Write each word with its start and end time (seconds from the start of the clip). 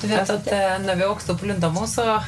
Du 0.00 0.06
vet 0.08 0.30
at 0.32 0.46
eh, 0.52 0.76
når 0.84 0.96
vi 0.96 1.08
vokste 1.10 1.32
opp 1.34 1.40
på 1.42 1.46
Lundamo, 1.50 1.84
så 1.86 2.20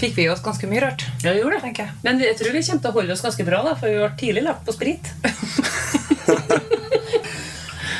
fikk 0.00 0.16
vi 0.16 0.28
oss 0.32 0.40
ganske 0.42 0.66
mye 0.70 0.80
rørt. 0.82 1.04
Ja, 1.22 1.32
vi 1.32 1.40
gjorde 1.42 1.58
det. 1.58 1.62
tenker 1.68 1.84
jeg. 1.86 1.92
Men 2.02 2.18
vi- 2.18 2.26
jeg 2.30 2.36
tror 2.38 2.52
vi 2.56 2.62
kommer 2.66 2.82
til 2.82 2.90
å 2.90 2.96
holde 2.96 3.12
oss 3.12 3.22
ganske 3.22 3.44
bra, 3.46 3.62
da, 3.62 3.74
for 3.78 3.86
vi 3.92 3.98
ble 4.00 4.10
tidlig 4.18 4.42
lagt 4.46 4.64
på 4.66 4.72
sprit. 4.74 5.10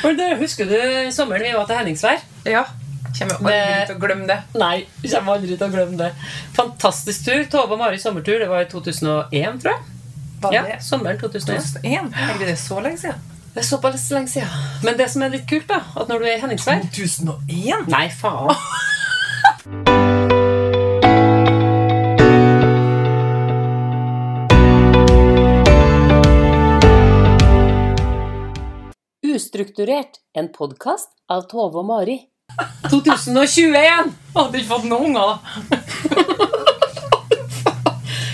Og 0.03 0.17
det, 0.19 0.25
husker 0.41 0.67
du 0.67 0.79
sommeren 1.15 1.45
vi 1.47 1.53
var 1.55 1.67
til 1.69 1.77
Henningsvær? 1.79 2.23
Ja. 2.49 2.65
Kommer 3.13 3.35
aldri 3.37 3.53
Det- 3.53 3.87
til 3.87 3.95
å 3.95 3.99
glemme 4.01 4.27
det. 4.27 4.39
Nei, 4.59 4.85
vi 5.03 5.09
kommer 5.13 5.33
aldri 5.37 5.55
til 5.55 5.67
å 5.67 5.71
glemme 5.71 5.97
det. 6.01 6.09
Fantastisk 6.57 7.25
tur. 7.27 7.43
Tove 7.53 7.71
og 7.71 7.79
Mari 7.79 7.97
sommertur. 8.01 8.39
Det 8.41 8.49
var 8.49 8.61
i 8.65 8.65
2001, 8.71 9.61
tror 9.61 9.71
jeg. 9.71 9.81
Var 10.43 10.53
Ja, 10.57 10.61
det 10.67 10.79
sommeren 10.83 11.19
2001. 11.21 11.61
2001? 11.77 12.11
Herregud, 12.17 12.47
det 12.47 12.55
er 12.57 12.59
så 12.59 12.81
lenge 12.83 12.97
siden. 12.99 13.21
Det 13.53 13.59
er 13.59 13.65
såpass 13.65 14.09
lenge 14.11 14.27
siden. 14.27 14.49
Men 14.83 14.97
det 14.97 15.09
som 15.11 15.21
er 15.21 15.29
litt 15.35 15.45
kult, 15.49 15.67
da, 15.69 15.81
at 15.99 16.09
når 16.09 16.23
du 16.23 16.25
er 16.25 16.37
i 16.37 16.41
Henningsvær 16.41 16.81
2001? 16.95 17.85
Nei, 17.93 18.07
faen. 18.09 18.57
Ustrukturert, 29.23 30.19
en 30.37 30.47
podkast 30.53 31.09
av 31.31 31.45
Tove 31.51 31.79
og 31.81 31.85
Mari. 31.87 32.17
2021! 32.91 34.11
Hadde 34.35 34.59
ikke 34.59 34.69
fått 34.69 34.87
noen 34.89 35.13
unger, 35.13 35.23
da. 35.31 35.35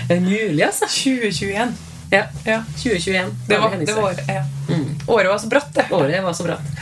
Det 0.09 0.15
er 0.17 0.23
mulig, 0.25 0.63
altså. 0.65 0.87
2021. 0.89 1.75
Ja, 2.09 2.23
Ja. 2.47 2.63
2021. 2.81 3.35
Det 3.47 3.59
var, 3.61 3.75
i 3.75 3.85
det 3.85 3.95
var, 3.95 4.21
ja. 4.25 4.41
Året 5.09 5.31
var 5.31 5.39
så 5.41 5.47
bratt, 5.49 5.71
det. 5.73 5.87
Året 5.95 6.23
var 6.23 6.35
så 6.37 6.45
bratt. 6.45 6.73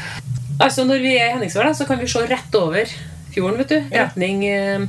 Altså, 0.59 0.83
når 0.89 0.99
vi 1.03 1.13
er 1.15 1.29
i 1.29 1.33
Henningsvær, 1.35 1.69
så 1.77 1.85
kan 1.87 1.99
vi 2.01 2.09
se 2.11 2.23
rett 2.27 2.55
over 2.59 2.89
fjorden, 3.31 3.59
vet 3.61 3.71
du. 3.71 3.77
Retning 3.93 4.43
eh, 4.49 4.83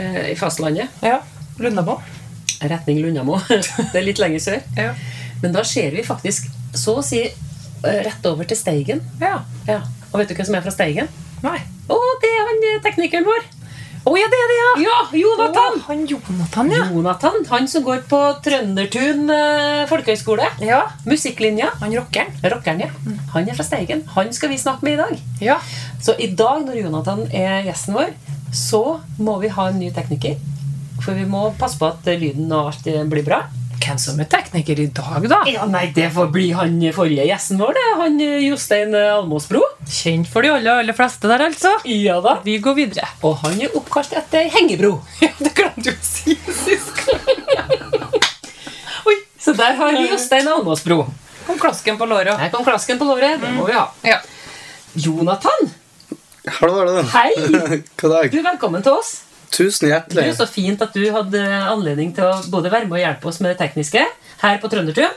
eh, 0.00 0.20
i 0.30 0.36
fastlandet. 0.38 0.88
Ja. 1.04 1.18
Lundamo. 1.60 1.98
Retning 2.62 3.02
Lundamo. 3.02 3.40
det 3.50 4.00
er 4.00 4.06
litt 4.06 4.22
lenger 4.22 4.44
sør. 4.44 4.62
Ja. 4.78 4.94
Men 5.42 5.56
da 5.56 5.64
ser 5.66 5.92
vi 5.96 6.04
faktisk 6.06 6.48
så 6.76 6.96
å 7.00 7.04
si 7.04 7.24
eh, 7.26 8.00
rett 8.06 8.30
over 8.30 8.48
til 8.48 8.58
Steigen. 8.60 9.04
ja. 9.20 9.40
Ja. 9.68 9.82
Og 10.10 10.18
vet 10.18 10.32
du 10.32 10.34
hvem 10.34 10.46
som 10.48 10.56
er 10.58 10.64
fra 10.64 10.72
Steigen? 10.74 11.06
Nei. 11.44 11.58
Å, 11.90 11.96
det 12.22 12.30
er 12.34 12.48
han 12.48 12.64
eh, 12.70 12.80
teknikeren 12.82 13.28
vår. 13.28 13.44
Å 14.00 14.12
ja, 14.16 14.28
det 14.32 14.38
er 14.40 14.48
det, 14.48 14.56
ja! 14.56 14.68
Ja, 14.80 14.98
Jonathan! 15.12 15.74
Oh, 15.76 15.82
han 15.90 16.06
Jonathan, 16.08 16.70
ja. 16.72 16.84
Jonathan, 16.88 17.34
Han 17.50 17.66
som 17.68 17.84
går 17.84 18.00
på 18.08 18.20
Trøndertun 18.46 19.28
eh, 19.34 19.82
folkehøgskole. 19.90 20.46
Ja. 20.64 20.80
Musikklinja. 21.04 21.68
Han 21.82 21.92
rockeren. 21.98 22.32
Rockeren, 22.40 22.80
ja. 22.86 22.88
Han 23.34 23.48
er 23.48 23.58
fra 23.58 23.66
Steigen. 23.66 24.06
Han 24.16 24.32
skal 24.32 24.54
vi 24.54 24.58
snakke 24.62 24.88
med 24.88 24.96
i 24.96 25.00
dag. 25.02 25.20
Ja. 25.44 25.58
Så 26.00 26.16
i 26.16 26.30
dag 26.32 26.64
når 26.64 26.80
Jonathan 26.80 27.26
er 27.28 27.66
gjesten 27.68 27.98
vår, 27.98 28.14
så 28.56 28.82
må 29.20 29.36
vi 29.44 29.52
ha 29.52 29.68
en 29.68 29.80
ny 29.82 29.92
tekniker. 29.92 30.40
For 31.04 31.16
vi 31.16 31.28
må 31.28 31.50
passe 31.60 31.76
på 31.80 31.92
at 31.92 32.08
lyden 32.20 32.48
og 32.56 32.72
alt 32.72 32.88
blir 33.12 33.26
bra. 33.26 33.44
Hvem 33.80 33.96
som 33.98 34.18
er 34.20 34.26
tekniker 34.30 34.78
i 34.82 34.86
dag, 34.92 35.24
da? 35.30 35.38
Ja, 35.48 35.64
nei, 35.70 35.86
Det 35.96 36.10
får 36.12 36.28
bli 36.34 36.50
han 36.52 36.74
forrige 36.94 37.24
gjesten 37.26 37.58
vår, 37.62 37.72
det. 37.78 37.84
Han 38.00 38.18
eh, 38.20 38.36
Jostein 38.44 38.92
eh, 38.94 39.08
Almåsbro. 39.14 39.62
Kjent 39.88 40.28
for 40.30 40.44
de 40.44 40.50
aller, 40.52 40.82
aller 40.82 40.96
fleste 40.96 41.30
der, 41.30 41.46
altså. 41.48 41.72
Ja 41.88 42.18
da. 42.24 42.36
Vi 42.44 42.58
går 42.62 42.76
videre. 42.76 43.08
Og 43.24 43.38
han 43.44 43.56
er 43.64 43.72
oppkalt 43.80 44.12
etter 44.20 44.50
Hengebro. 44.52 44.98
Ja, 45.24 45.32
det 45.40 45.54
glemte 45.56 45.86
du 45.88 45.90
å 45.94 45.96
si 46.04 46.36
sist. 46.60 47.00
Oi, 49.08 49.16
Så 49.40 49.56
der 49.56 49.74
har 49.80 49.96
vi 49.96 50.06
Jostein 50.10 50.48
Almåsbro. 50.52 51.06
kom 51.46 51.58
klasken 51.58 51.96
på 51.98 52.06
låret. 52.06 52.36
Her 52.38 52.50
kom 52.52 52.64
klasken 52.64 52.98
på 53.00 53.08
låret. 53.08 53.40
Det 53.40 53.50
må 53.56 53.64
vi 53.66 53.72
ha. 53.78 53.86
Ja. 54.06 54.20
Jonathan, 54.94 55.70
Hallo, 56.60 56.78
hallo. 56.82 57.02
hei! 57.14 57.30
God 58.00 58.10
dag. 58.12 58.30
Du, 58.32 58.40
Velkommen 58.42 58.82
til 58.82 58.92
oss. 58.98 59.10
Tusen 59.50 59.88
Det 59.88 59.92
hjertelig. 59.94 60.24
Du, 60.30 60.36
så 60.38 60.46
fint 60.46 60.82
at 60.84 60.94
du 60.94 61.02
hadde 61.14 61.42
anledning 61.72 62.12
til 62.16 62.24
å 62.28 62.38
både 62.52 62.70
være 62.72 62.86
med 62.86 63.00
og 63.00 63.04
hjelpe 63.04 63.28
oss 63.32 63.40
med 63.42 63.52
det 63.52 63.58
tekniske 63.62 64.04
her 64.40 64.60
på 64.62 64.70
Trøndertun, 64.72 65.16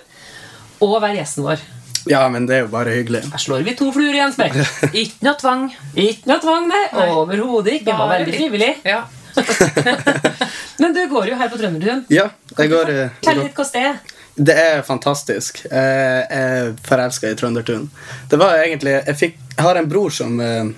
og 0.83 0.95
være 1.01 1.19
gjesten 1.21 1.45
vår. 1.45 1.61
Ja, 2.09 2.25
men 2.27 2.47
det 2.49 2.55
er 2.57 2.63
jo 2.65 2.71
bare 2.73 2.97
hyggelig. 2.97 3.21
Her 3.31 3.39
slår 3.39 3.61
vi 3.63 3.75
to 3.79 3.87
fluer 3.95 4.17
i 4.17 4.23
en 4.25 4.33
smekk. 4.35 4.57
Ikke 5.03 5.23
noe 5.27 5.37
tvang. 5.39 5.67
Ikke 5.95 6.27
noe 6.27 6.41
tvang, 6.43 6.65
nei. 6.71 6.81
Overhodet 7.05 7.77
ikke. 7.77 7.87
Det 7.87 7.99
var 8.01 8.11
veldig 8.17 8.33
frivillig. 8.35 8.71
Ja. 8.83 9.03
Men 10.81 10.93
du 10.93 10.99
går 11.09 11.31
jo 11.31 11.37
her 11.39 11.49
på 11.49 11.57
Trøndertun. 11.61 12.03
Ja, 12.13 12.27
jeg 12.57 12.69
går, 12.73 12.91
Fortell 13.21 13.39
litt 13.45 13.55
hvordan 13.57 13.71
det 13.73 13.85
er. 13.87 14.19
Det 14.33 14.55
er 14.57 14.81
fantastisk. 14.85 15.63
Eh, 15.69 15.79
Jeg 15.79 16.27
er 16.43 16.71
forelska 16.85 17.29
i 17.31 17.37
Trøndertun. 17.37 17.87
Det 18.29 18.39
var 18.41 18.57
egentlig 18.63 18.95
Jeg, 18.97 19.15
fikk, 19.19 19.35
jeg 19.55 19.63
har 19.63 19.79
en 19.79 19.89
bror 19.89 20.13
som 20.13 20.39
eh, 20.41 20.71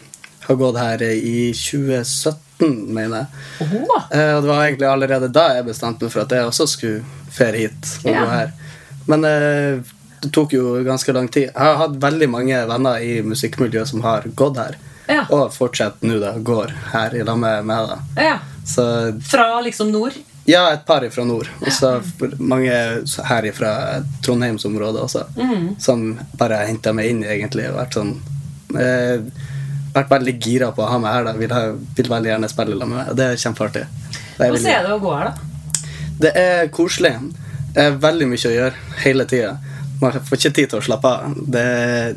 har 0.46 0.60
gått 0.60 0.80
her 0.80 1.04
i 1.08 1.52
2017, 1.56 2.45
mener 2.60 3.26
jeg. 3.26 3.70
Eh, 4.12 4.32
Og 4.36 4.42
det 4.44 4.50
var 4.50 4.64
egentlig 4.66 4.88
allerede 4.90 5.30
da 5.34 5.48
jeg 5.58 5.66
bestemte 5.68 6.06
meg 6.08 6.14
for 6.14 6.24
at 6.26 6.32
jeg 6.38 6.48
også 6.50 6.68
skulle 6.72 7.04
ferie 7.36 7.68
hit. 7.68 7.92
og 8.06 8.12
gå 8.16 8.26
her. 8.32 8.52
Men 9.12 9.26
eh, 9.30 9.80
det 10.24 10.32
tok 10.34 10.54
jo 10.56 10.76
ganske 10.86 11.14
lang 11.14 11.28
tid. 11.30 11.50
Jeg 11.52 11.60
har 11.62 11.76
hatt 11.84 11.98
veldig 12.02 12.30
mange 12.32 12.62
venner 12.70 13.02
i 13.04 13.20
musikkmiljøet 13.26 13.92
som 13.92 14.02
har 14.06 14.24
gått 14.36 14.58
her. 14.62 14.78
Ja. 15.06 15.26
Og 15.30 15.52
fortsatt 15.54 16.00
nå 16.02 16.16
da 16.24 16.32
går 16.42 16.72
her 16.94 17.14
i 17.14 17.22
lag 17.28 17.38
med 17.38 17.68
meg. 17.70 17.92
da. 17.92 18.24
ja. 18.24 18.38
Så 18.66 18.82
Fra 19.22 19.60
liksom 19.62 19.92
nord. 19.94 20.16
ja, 20.50 20.64
et 20.74 20.86
par 20.88 21.04
fra 21.14 21.24
nord. 21.24 21.46
Og 21.62 21.70
så 21.76 21.92
mange 22.42 22.72
her 23.30 23.52
fra 23.54 23.74
Trondheimsområdet 24.26 25.04
også. 25.04 25.26
mm. 25.38 25.76
Som 25.80 26.16
bare 26.40 26.58
har 26.64 26.72
henta 26.72 26.94
meg 26.94 27.12
inn 27.12 27.22
egentlig. 27.24 27.68
Og 27.70 27.78
vært 27.78 27.94
sånn 28.00 28.16
eh, 28.74 29.22
Vært 29.96 30.12
veldig 30.12 30.36
gira 30.44 30.72
på 30.76 30.84
å 30.84 30.90
ha 30.92 31.00
meg 31.02 31.16
her. 31.16 31.28
da 31.30 31.36
Vil, 31.40 31.54
ha, 31.56 31.66
vil 31.98 32.12
veldig 32.12 32.34
gjerne 32.34 32.52
spille 32.52 32.80
sammen 32.80 32.98
med 32.98 33.02
meg. 33.02 33.14
Det 33.18 33.28
er 33.32 33.44
kjempeartig. 33.46 33.86
Hvordan 34.38 34.72
er 34.74 34.88
det 34.88 34.96
å 34.96 35.02
gå 35.04 35.14
her, 35.16 35.32
da? 35.32 35.52
det 36.20 36.32
er 36.40 36.68
koselig. 36.72 37.14
Det 37.76 37.84
er 37.84 37.98
veldig 38.00 38.28
mye 38.32 38.50
å 38.50 38.54
gjøre 38.54 39.00
hele 39.04 39.26
tida. 39.28 39.56
Man 40.02 40.16
får 40.16 40.40
ikke 40.40 40.56
tid 40.58 40.72
til 40.72 40.80
å 40.80 40.86
slappe 40.86 41.12
av. 41.12 41.40
Det, 41.56 41.66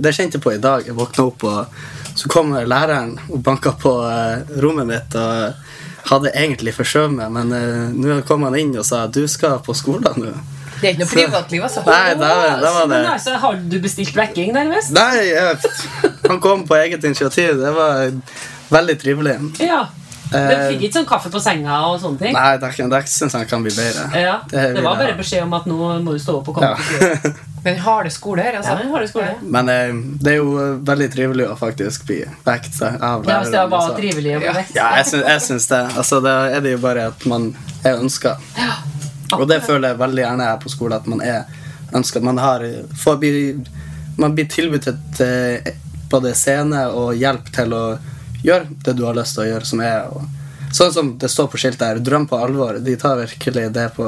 det 0.03 0.15
kjente 0.15 0.39
jeg 0.39 0.45
på 0.45 0.55
i 0.55 0.63
dag. 0.63 0.87
Jeg 0.87 0.99
våkna 0.99 1.29
opp, 1.31 1.47
og 1.47 2.19
så 2.19 2.31
kom 2.31 2.55
læreren 2.55 3.17
og 3.29 3.43
banka 3.47 3.75
på 3.79 3.95
eh, 4.07 4.59
rommet 4.63 4.91
mitt. 4.91 5.19
og 5.19 5.67
hadde 6.09 6.31
egentlig 6.33 6.73
forskjøvet 6.77 7.17
meg, 7.19 7.33
men 7.35 7.51
uh, 7.53 7.89
nå 7.93 8.21
kom 8.29 8.47
han 8.47 8.57
inn 8.57 8.71
og 8.79 8.87
sa 8.87 9.03
du 9.13 9.27
skal 9.29 9.59
på 9.65 9.75
skolen 9.77 10.23
nå. 10.23 10.31
Det 10.79 10.87
er 10.87 10.95
ikke 10.95 11.03
noe 11.03 11.11
privatliv, 11.11 11.63
altså. 11.67 11.83
Nei, 11.89 12.13
det, 12.15 12.29
det 12.63 12.71
var 12.71 12.85
det 12.87 12.91
Men 12.93 13.09
altså, 13.11 13.33
Har 13.43 13.57
du 13.59 13.77
bestilt 13.83 14.15
vekking, 14.15 14.53
nærmest? 14.55 14.93
Nei, 14.95 15.25
jeg, 15.27 15.59
han 16.29 16.41
kom 16.45 16.67
på 16.69 16.77
eget 16.79 17.05
initiativ. 17.05 17.57
Det 17.61 17.71
var 17.77 18.13
veldig 18.71 18.99
trivelig. 19.01 19.39
Ja. 19.65 19.87
Du 20.29 20.37
Eh, 20.37 20.67
fikk 20.69 20.83
ikke 20.85 20.93
sånn 20.99 21.07
kaffe 21.09 21.31
på 21.33 21.41
senga 21.41 21.79
og 21.89 21.95
sånne 22.03 22.19
ting? 22.21 22.35
Nei, 22.37 22.57
det, 22.61 22.69
det 22.93 22.99
syns 23.09 23.33
jeg 23.33 23.47
kan 23.49 23.63
bli 23.65 23.71
bedre. 23.73 24.03
Ja, 24.21 24.35
Det 24.51 24.75
Det 24.77 24.83
var 24.85 24.99
bare 25.01 25.15
beskjed 25.17 25.43
om 25.47 25.55
at 25.57 25.65
nå 25.71 25.79
må 26.05 26.13
du 26.13 26.19
stå 26.21 26.35
opp 26.43 26.51
og 26.53 26.59
komme 26.59 26.75
Ja. 26.75 26.75
på. 26.77 27.31
Men 27.65 27.79
harde 27.83 28.11
skole 28.13 28.43
her, 28.45 28.59
altså. 28.59 28.71
Ja, 28.71 28.77
harde 28.77 28.91
har 28.93 29.01
du 29.01 29.09
skole? 29.09 29.31
Men 29.57 29.69
eh, 29.73 29.95
det 30.21 30.35
er 30.35 30.37
jo 30.37 30.53
eh, 30.61 30.75
veldig 30.91 31.09
trivelig 31.15 31.49
å 31.49 31.57
faktisk 31.59 32.05
bli 32.11 32.19
vekt 32.45 32.77
av 32.85 33.25
læreren. 33.25 33.31
Ja, 33.33 33.39
hvis 33.41 33.55
det 33.57 33.65
var 33.73 33.97
trivelig 33.97 34.37
å 34.37 34.43
bli 34.45 34.53
vekt. 34.61 34.77
Ja, 34.77 34.91
jeg 35.01 35.41
syns, 35.49 35.67
det. 35.73 35.81
Altså, 35.97 36.21
da 36.21 36.37
er 36.53 36.61
det 36.61 36.77
jo 36.77 36.83
bare 36.85 37.09
at 37.09 37.25
man 37.27 37.49
er 37.83 37.97
ønska. 37.97 38.37
Og 39.33 39.49
det 39.49 39.63
føler 39.65 39.95
jeg 39.95 39.99
veldig 40.05 40.23
gjerne 40.27 40.45
her 40.53 40.61
på 40.63 40.69
skolen, 40.77 41.01
at 41.01 41.09
man 41.09 41.25
er 41.25 41.45
ønska. 41.97 42.21
Man, 42.21 42.39
har, 42.39 42.65
bli, 43.25 43.35
man 44.21 44.37
blir 44.37 44.49
tilbudt 44.53 44.93
et, 44.93 45.21
eh, 45.25 45.73
både 46.11 46.35
scene 46.37 46.87
og 46.95 47.15
hjelp 47.19 47.53
til 47.55 47.75
å 47.77 47.85
gjøre 48.45 48.69
det 48.87 48.95
du 48.99 49.05
har 49.07 49.17
lyst 49.19 49.37
til 49.37 49.47
å 49.47 49.49
gjøre, 49.53 49.69
som 49.69 49.85
er 49.85 50.11
Sånn 50.69 50.91
som 50.93 51.07
det 51.17 51.31
står 51.33 51.47
på 51.49 51.57
skiltet 51.57 51.81
her, 51.81 51.99
'Drøm 52.05 52.27
på 52.29 52.37
alvor'. 52.37 52.77
De 52.85 52.93
tar 53.01 53.17
virkelig 53.17 53.71
det 53.73 53.87
på 53.97 54.05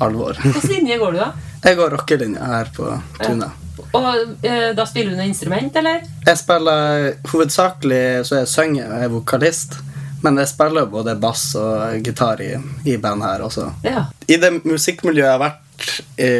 alvor. 0.00 0.38
Hvilken 0.40 0.70
linje 0.70 0.96
går 0.98 1.12
du, 1.12 1.18
da? 1.18 1.32
Jeg 1.64 1.76
går 1.76 1.90
rockelinja 1.90 2.44
her 2.44 2.70
på 2.72 2.86
Tuna. 3.20 3.50
Og 3.92 4.08
eh, 4.42 4.70
Da 4.76 4.86
spiller 4.86 5.12
du 5.12 5.18
noe 5.18 5.28
instrument, 5.28 5.76
eller? 5.76 6.06
Jeg 6.26 6.40
spiller 6.40 7.12
hovedsakelig 7.28 8.24
så 8.28 8.40
jeg 8.40 8.50
synger 8.52 8.88
og 8.88 9.04
er 9.04 9.12
vokalist. 9.12 9.78
Men 10.22 10.40
jeg 10.42 10.50
spiller 10.50 10.88
både 10.90 11.14
bass 11.20 11.52
og 11.58 12.00
gitar 12.02 12.40
i, 12.42 12.56
i 12.90 12.96
band 12.98 13.22
her 13.22 13.44
også. 13.46 13.68
Ja. 13.86 14.08
I 14.26 14.40
det 14.40 14.50
musikkmiljøet 14.64 15.28
jeg 15.28 15.36
har 15.36 15.44
vært 15.44 15.92
i 16.18 16.30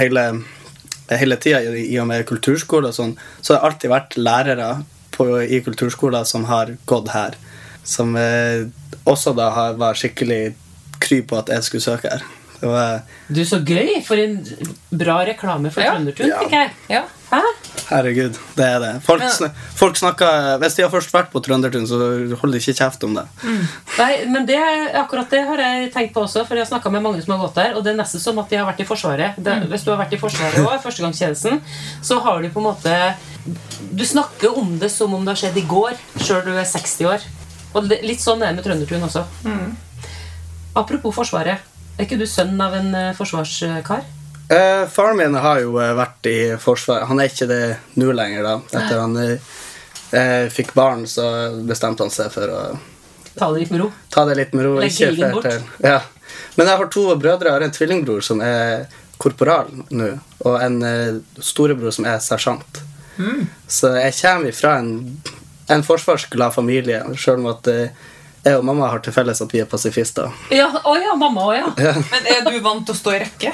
hele, 0.00 0.24
hele 1.18 1.38
tida, 1.40 1.62
i, 1.74 1.98
og 2.00 2.08
med 2.10 2.26
kulturskole 2.28 2.90
og 2.90 2.96
sånn, 2.96 3.14
så 3.40 3.54
har 3.54 3.60
det 3.60 3.68
alltid 3.68 3.94
vært 3.94 4.18
lærere 4.20 4.70
på, 5.16 5.28
i 5.42 5.62
kulturskoler 5.64 6.26
som 6.28 6.46
har 6.50 6.74
gått 6.90 7.10
her. 7.14 7.38
Som 7.86 8.14
eh, 8.20 8.68
også 9.08 9.34
da 9.36 9.50
har, 9.56 9.78
var 9.80 9.98
skikkelig 9.98 10.54
kry 11.00 11.22
på 11.26 11.38
at 11.40 11.50
jeg 11.52 11.66
skulle 11.66 11.86
søke 11.86 12.12
her. 12.12 12.26
Det 12.60 12.68
var 12.68 13.02
Du, 13.32 13.40
så 13.48 13.58
gøy! 13.64 14.02
For 14.04 14.20
en 14.20 14.44
bra 14.92 15.20
reklame 15.24 15.70
for 15.72 15.80
Ja. 15.80 15.94
Trøndertun, 15.94 16.28
Ja. 16.28 16.38
fikk 16.42 16.50
jeg. 16.52 16.70
Ja. 16.90 17.02
Hæ? 17.30 17.40
Herregud, 17.88 18.36
det 18.56 18.64
er 18.66 18.78
det. 18.82 19.02
Folk, 19.06 19.20
Men- 19.22 19.30
sn 19.30 19.44
folk 19.78 19.94
snakker 19.96 20.58
Hvis 20.58 20.74
de 20.76 20.82
har 20.82 20.90
først 20.90 21.12
vært 21.14 21.30
på 21.30 21.40
Trøndertun, 21.42 21.86
så 21.86 21.96
holder 22.40 22.58
de 22.58 22.60
ikke 22.60 22.74
kjeft 22.80 23.04
om 23.04 23.14
det. 23.14 23.24
Nei, 23.98 24.24
men 24.26 24.44
det, 24.46 24.58
akkurat 24.94 25.30
det 25.30 25.46
har 25.46 25.56
jeg 25.62 25.92
tenkt 25.94 26.12
på 26.12 26.24
også, 26.26 26.44
for 26.46 26.54
jeg 26.58 26.66
har 26.66 26.70
snakka 26.78 26.90
med 26.90 27.02
mange 27.02 27.22
som 27.24 27.38
har 27.38 27.46
gått 27.46 27.54
der. 27.54 27.76
Og 27.76 27.84
det 27.84 27.92
er 27.94 28.02
nesten 28.02 28.20
som 28.20 28.38
at 28.42 28.48
de 28.50 28.56
har 28.56 28.66
vært 28.66 28.80
i 28.80 28.84
Forsvaret. 28.84 29.34
Det, 29.38 29.68
Hvis 29.70 29.84
du 29.84 29.90
har 29.94 30.04
vært 30.04 30.12
i 30.12 30.18
Forsvaret 30.18 30.58
òg, 30.66 30.82
førstegangstjenesten, 30.82 31.60
så 32.02 32.20
har 32.22 32.42
du 32.42 32.48
på 32.50 32.58
en 32.58 32.74
måte 32.74 33.14
Du 33.94 34.04
snakker 34.04 34.58
om 34.58 34.78
det 34.78 34.90
som 34.90 35.14
om 35.14 35.24
det 35.24 35.32
har 35.38 35.48
skjedd 35.48 35.56
i 35.56 35.66
går, 35.66 35.94
sjøl 36.18 36.44
du 36.44 36.50
er 36.58 36.64
60 36.64 37.06
år. 37.06 37.20
Og 37.74 37.88
det, 37.88 38.02
litt 38.04 38.18
sånn 38.20 38.42
er 38.42 38.52
det 38.52 38.56
med 38.56 38.64
Trøndertun 38.64 39.02
også. 39.08 39.24
Apropos 40.76 41.14
Forsvaret. 41.14 41.58
Er 42.00 42.06
ikke 42.06 42.16
du 42.20 42.24
sønn 42.28 42.56
av 42.64 42.72
en 42.78 42.94
eh, 42.96 43.10
forsvarskar? 43.18 44.06
Eh, 44.50 44.84
faren 44.90 45.18
min 45.20 45.34
har 45.36 45.60
jo 45.60 45.74
eh, 45.78 45.90
vært 45.98 46.26
i 46.30 46.36
Forsvaret. 46.58 47.04
Han 47.10 47.20
er 47.20 47.28
ikke 47.28 47.46
det 47.50 47.58
nå 48.00 48.08
lenger, 48.16 48.46
da. 48.46 48.54
Etter 48.80 49.02
han 49.02 49.18
eh, 49.20 50.46
fikk 50.50 50.72
barn, 50.74 51.04
så 51.06 51.26
bestemte 51.68 52.06
han 52.06 52.14
seg 52.14 52.32
for 52.34 52.54
å 52.56 52.62
Ta 53.36 53.46
det 53.52 53.60
litt 53.60 53.70
med 53.70 53.84
ro. 53.84 53.90
ta 54.10 54.24
det 54.26 54.34
litt 54.40 54.56
med 54.56 54.64
ro. 54.66 54.72
Legg 54.80 54.96
Ikke 54.96 55.28
bort. 55.36 55.44
til 55.46 55.86
ja. 55.86 56.00
Men 56.56 56.66
jeg 56.66 56.80
har 56.80 56.88
to 56.90 57.04
brødre. 57.14 57.46
Jeg 57.46 57.54
har 57.54 57.64
en 57.68 57.76
tvillingbror 57.76 58.24
som 58.26 58.40
er 58.42 58.88
korporal 59.20 59.68
nå, 59.92 60.08
og 60.48 60.56
en 60.64 60.80
eh, 60.82 61.20
storebror 61.38 61.92
som 61.94 62.08
er 62.10 62.18
sersjant. 62.24 62.80
Mm. 63.20 63.44
Så 63.68 63.92
jeg 64.00 64.16
kommer 64.18 64.56
fra 64.56 64.78
en, 64.80 64.90
en 65.70 65.84
forsvarsglad 65.86 66.56
familie, 66.56 67.04
sjøl 67.20 67.42
om 67.44 67.50
at 67.52 67.68
eh, 67.70 68.08
jeg 68.44 68.56
og 68.58 68.64
mamma 68.64 68.88
har 68.90 68.98
til 69.04 69.12
felles 69.12 69.40
at 69.44 69.52
vi 69.52 69.60
er 69.60 69.66
pasifister. 69.70 70.30
Ja, 70.50 70.68
Å 70.84 70.94
ja, 71.00 71.14
mamma 71.18 71.40
òg, 71.50 71.56
ja. 71.58 71.92
Men 72.10 72.30
er 72.34 72.44
du 72.50 72.60
vant 72.64 72.86
til 72.86 72.94
å 72.94 72.98
stå 72.98 73.14
i 73.16 73.18
rekke? 73.24 73.52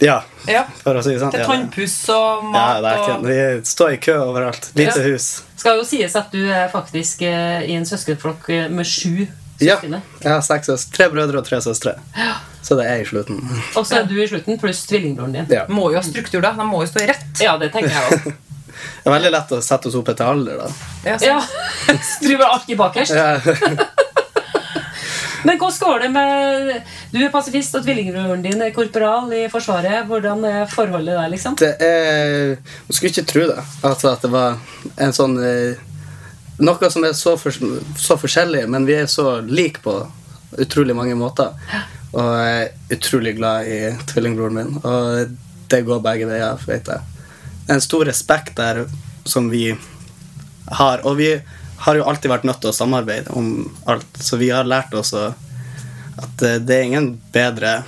Ja, 0.00 0.22
Ja. 0.48 0.62
for 0.82 0.94
å 0.96 1.02
si 1.04 1.10
det 1.12 1.20
sånn. 1.20 1.30
Til 1.34 1.44
tannpuss 1.44 2.08
og 2.08 2.44
Ja, 2.44 2.50
mat 2.54 2.82
det 2.82 2.90
er 2.92 3.00
ikke, 3.02 3.16
og 3.18 3.24
vi 3.26 3.40
står 3.68 3.92
i 3.92 3.96
kø 3.98 4.14
overalt. 4.24 4.70
Lite 4.74 4.96
Ja. 4.96 5.02
hus. 5.12 5.42
Skal 5.56 5.76
jo 5.76 5.84
sies 5.84 6.16
at 6.16 6.30
du 6.32 6.40
er 6.48 6.68
faktisk 6.72 7.20
eh, 7.22 7.66
i 7.68 7.74
en 7.76 7.84
søskenflokk 7.84 8.48
eh, 8.48 8.68
med 8.70 8.86
sju 8.86 9.26
Ja. 9.60 9.76
søskne. 9.76 10.00
Jeg 10.22 10.32
har 10.32 10.40
seks 10.40 10.66
søstre. 10.70 10.96
Tre 10.96 11.08
brødre 11.10 11.36
og 11.38 11.44
tre 11.44 11.58
søstre. 11.60 11.98
Så 12.62 12.76
det 12.78 12.86
er 12.86 13.00
i 13.02 13.04
slutten. 13.04 13.42
Og 13.76 13.84
så 13.84 13.98
er 14.00 14.04
du 14.08 14.14
i 14.22 14.26
slutten, 14.26 14.58
pluss 14.58 14.86
tvillingbroren 14.86 15.32
din. 15.32 15.46
Ja. 15.50 15.66
Må 15.68 15.90
jo 15.92 15.96
ha 15.96 16.02
struktur, 16.02 16.40
da. 16.40 16.52
De 16.52 16.64
må 16.64 16.80
jo 16.80 16.86
stå 16.88 17.02
i 17.02 17.06
rett. 17.12 17.40
Ja, 17.40 17.58
det 17.58 17.72
tenker 17.72 17.90
jeg 17.90 18.20
også. 18.20 18.32
Det 19.04 19.10
er 19.10 19.12
veldig 19.12 19.30
lett 19.32 19.50
å 19.52 19.58
sette 19.60 19.88
oss 19.90 19.94
opp 19.98 20.08
etter 20.08 20.24
alder, 20.24 20.56
da. 20.56 20.68
Ja, 21.04 21.16
så- 21.18 21.26
Ja. 21.26 21.40
alt 21.90 22.40
alltid 22.48 22.78
bakerst. 22.84 23.12
Men 25.44 25.58
hvordan 25.58 25.78
går 25.80 26.02
det 26.04 26.08
med 26.14 26.70
Du 27.12 27.18
er 27.20 27.32
pasifist, 27.32 27.74
og 27.78 27.84
tvillingbroren 27.84 28.42
din 28.44 28.62
er 28.62 28.74
korporal 28.76 29.32
i 29.36 29.44
Forsvaret. 29.52 30.06
Hvordan 30.08 30.44
er 30.44 30.66
forholdet 30.70 31.16
der, 31.16 31.28
liksom? 31.32 31.56
Det 31.60 31.74
er 31.80 32.56
Man 32.56 32.96
skulle 32.96 33.12
ikke 33.12 33.28
tro 33.32 33.46
det. 33.52 33.64
Altså 33.82 34.12
at 34.14 34.26
det 34.26 34.32
var 34.32 34.58
en 35.00 35.16
sånn 35.16 35.38
eh, 35.44 35.86
Noe 36.60 36.90
som 36.92 37.06
er 37.08 37.14
så, 37.16 37.38
for, 37.40 37.56
så 37.96 38.18
forskjellig, 38.20 38.66
men 38.68 38.84
vi 38.84 38.98
er 38.98 39.06
så 39.08 39.38
like 39.40 39.80
på 39.80 39.94
utrolig 40.60 40.92
mange 40.92 41.14
måter. 41.16 41.54
Og 42.12 42.26
jeg 42.36 42.66
er 42.66 42.98
utrolig 42.98 43.32
glad 43.38 43.70
i 43.70 43.78
tvillingbroren 44.10 44.58
min, 44.58 44.74
og 44.82 45.32
det 45.72 45.80
går 45.86 46.02
begge 46.04 46.28
veier, 46.28 46.60
vet 46.68 46.90
jeg. 46.92 47.24
En 47.72 47.80
stor 47.80 48.04
respekt 48.04 48.58
der 48.58 48.82
som 49.24 49.48
vi 49.48 49.70
har. 50.66 51.06
Og 51.08 51.16
vi 51.16 51.30
har 51.80 51.96
jo 51.96 52.04
alltid 52.04 52.30
vært 52.30 52.44
nødt 52.48 52.60
til 52.60 52.72
å 52.72 52.76
samarbeide 52.76 53.32
om 53.36 53.70
alt, 53.88 54.18
så 54.20 54.36
vi 54.40 54.50
har 54.52 54.68
lært 54.68 54.94
oss 54.94 55.14
at 55.16 56.42
eh, 56.44 56.58
det 56.60 56.76
er 56.76 56.88
ingen 56.88 57.12
bedre 57.32 57.82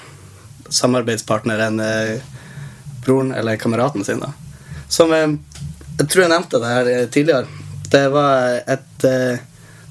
samarbeidspartner 0.73 1.61
enn 1.67 1.81
eh, 1.85 2.21
broren 3.05 3.35
eller 3.37 3.61
kameraten 3.61 4.05
sin. 4.05 4.23
da. 4.23 4.33
Som 4.89 5.13
jeg, 5.13 5.39
Jeg 5.99 6.09
tror 6.09 6.23
jeg 6.25 6.33
nevnte 6.33 6.61
det 6.63 6.71
her 6.73 6.89
eh, 6.93 7.09
tidligere. 7.13 7.47
Det 7.93 8.07
var 8.09 8.63
et 8.67 9.05
eh, 9.05 9.43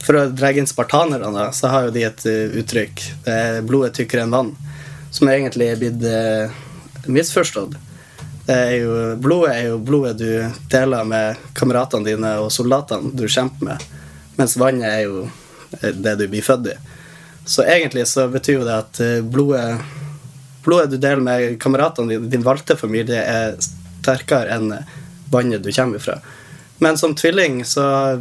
For 0.02 0.18
å 0.18 0.24
dra 0.34 0.50
inn 0.58 0.66
spartanerne, 0.66 1.52
så 1.54 1.70
har 1.70 1.84
jo 1.86 1.94
de 1.94 2.08
et 2.08 2.24
eh, 2.26 2.58
uttrykk. 2.58 3.04
Det 3.28 3.62
'blodet 3.70 3.94
tykkere 4.00 4.26
enn 4.26 4.34
vann', 4.34 4.56
som 5.14 5.30
egentlig 5.30 5.68
er 5.70 5.78
blitt 5.78 6.02
eh, 6.10 6.50
misforstått. 7.06 7.78
Er 8.50 8.72
jo, 8.80 8.94
blodet 9.22 9.54
er 9.54 9.68
jo 9.70 9.78
blodet 9.86 10.18
du 10.18 10.30
deler 10.72 11.06
med 11.06 11.42
kameratene 11.58 12.08
dine 12.08 12.32
og 12.42 12.50
soldatene 12.54 13.14
du 13.14 13.28
kjemper 13.30 13.68
med, 13.68 13.84
mens 14.40 14.58
vannet 14.58 14.88
er 14.90 15.04
jo 15.06 15.28
eh, 15.82 15.94
det 15.94 16.16
du 16.18 16.26
blir 16.32 16.46
født 16.46 16.72
i. 16.74 16.78
Så 17.46 17.66
egentlig 17.66 18.08
så 18.10 18.26
betyr 18.34 18.60
jo 18.60 18.66
det 18.66 18.78
at 18.80 19.02
eh, 19.04 19.20
blodet 19.22 19.78
blodet 20.66 20.92
du 20.92 20.98
deler 20.98 21.22
med 21.22 21.60
kameratene 21.62 22.16
dine, 22.16 22.30
din 22.30 22.46
valgte 22.46 22.78
familie, 22.78 23.22
er 23.22 23.56
sterkere 23.62 24.58
enn 24.58 24.74
vannet 25.32 25.64
du 25.64 25.72
kommer 25.74 26.02
fra. 26.02 26.20
Men 26.82 26.98
som 26.98 27.16
tvilling 27.18 27.64
så 27.66 28.20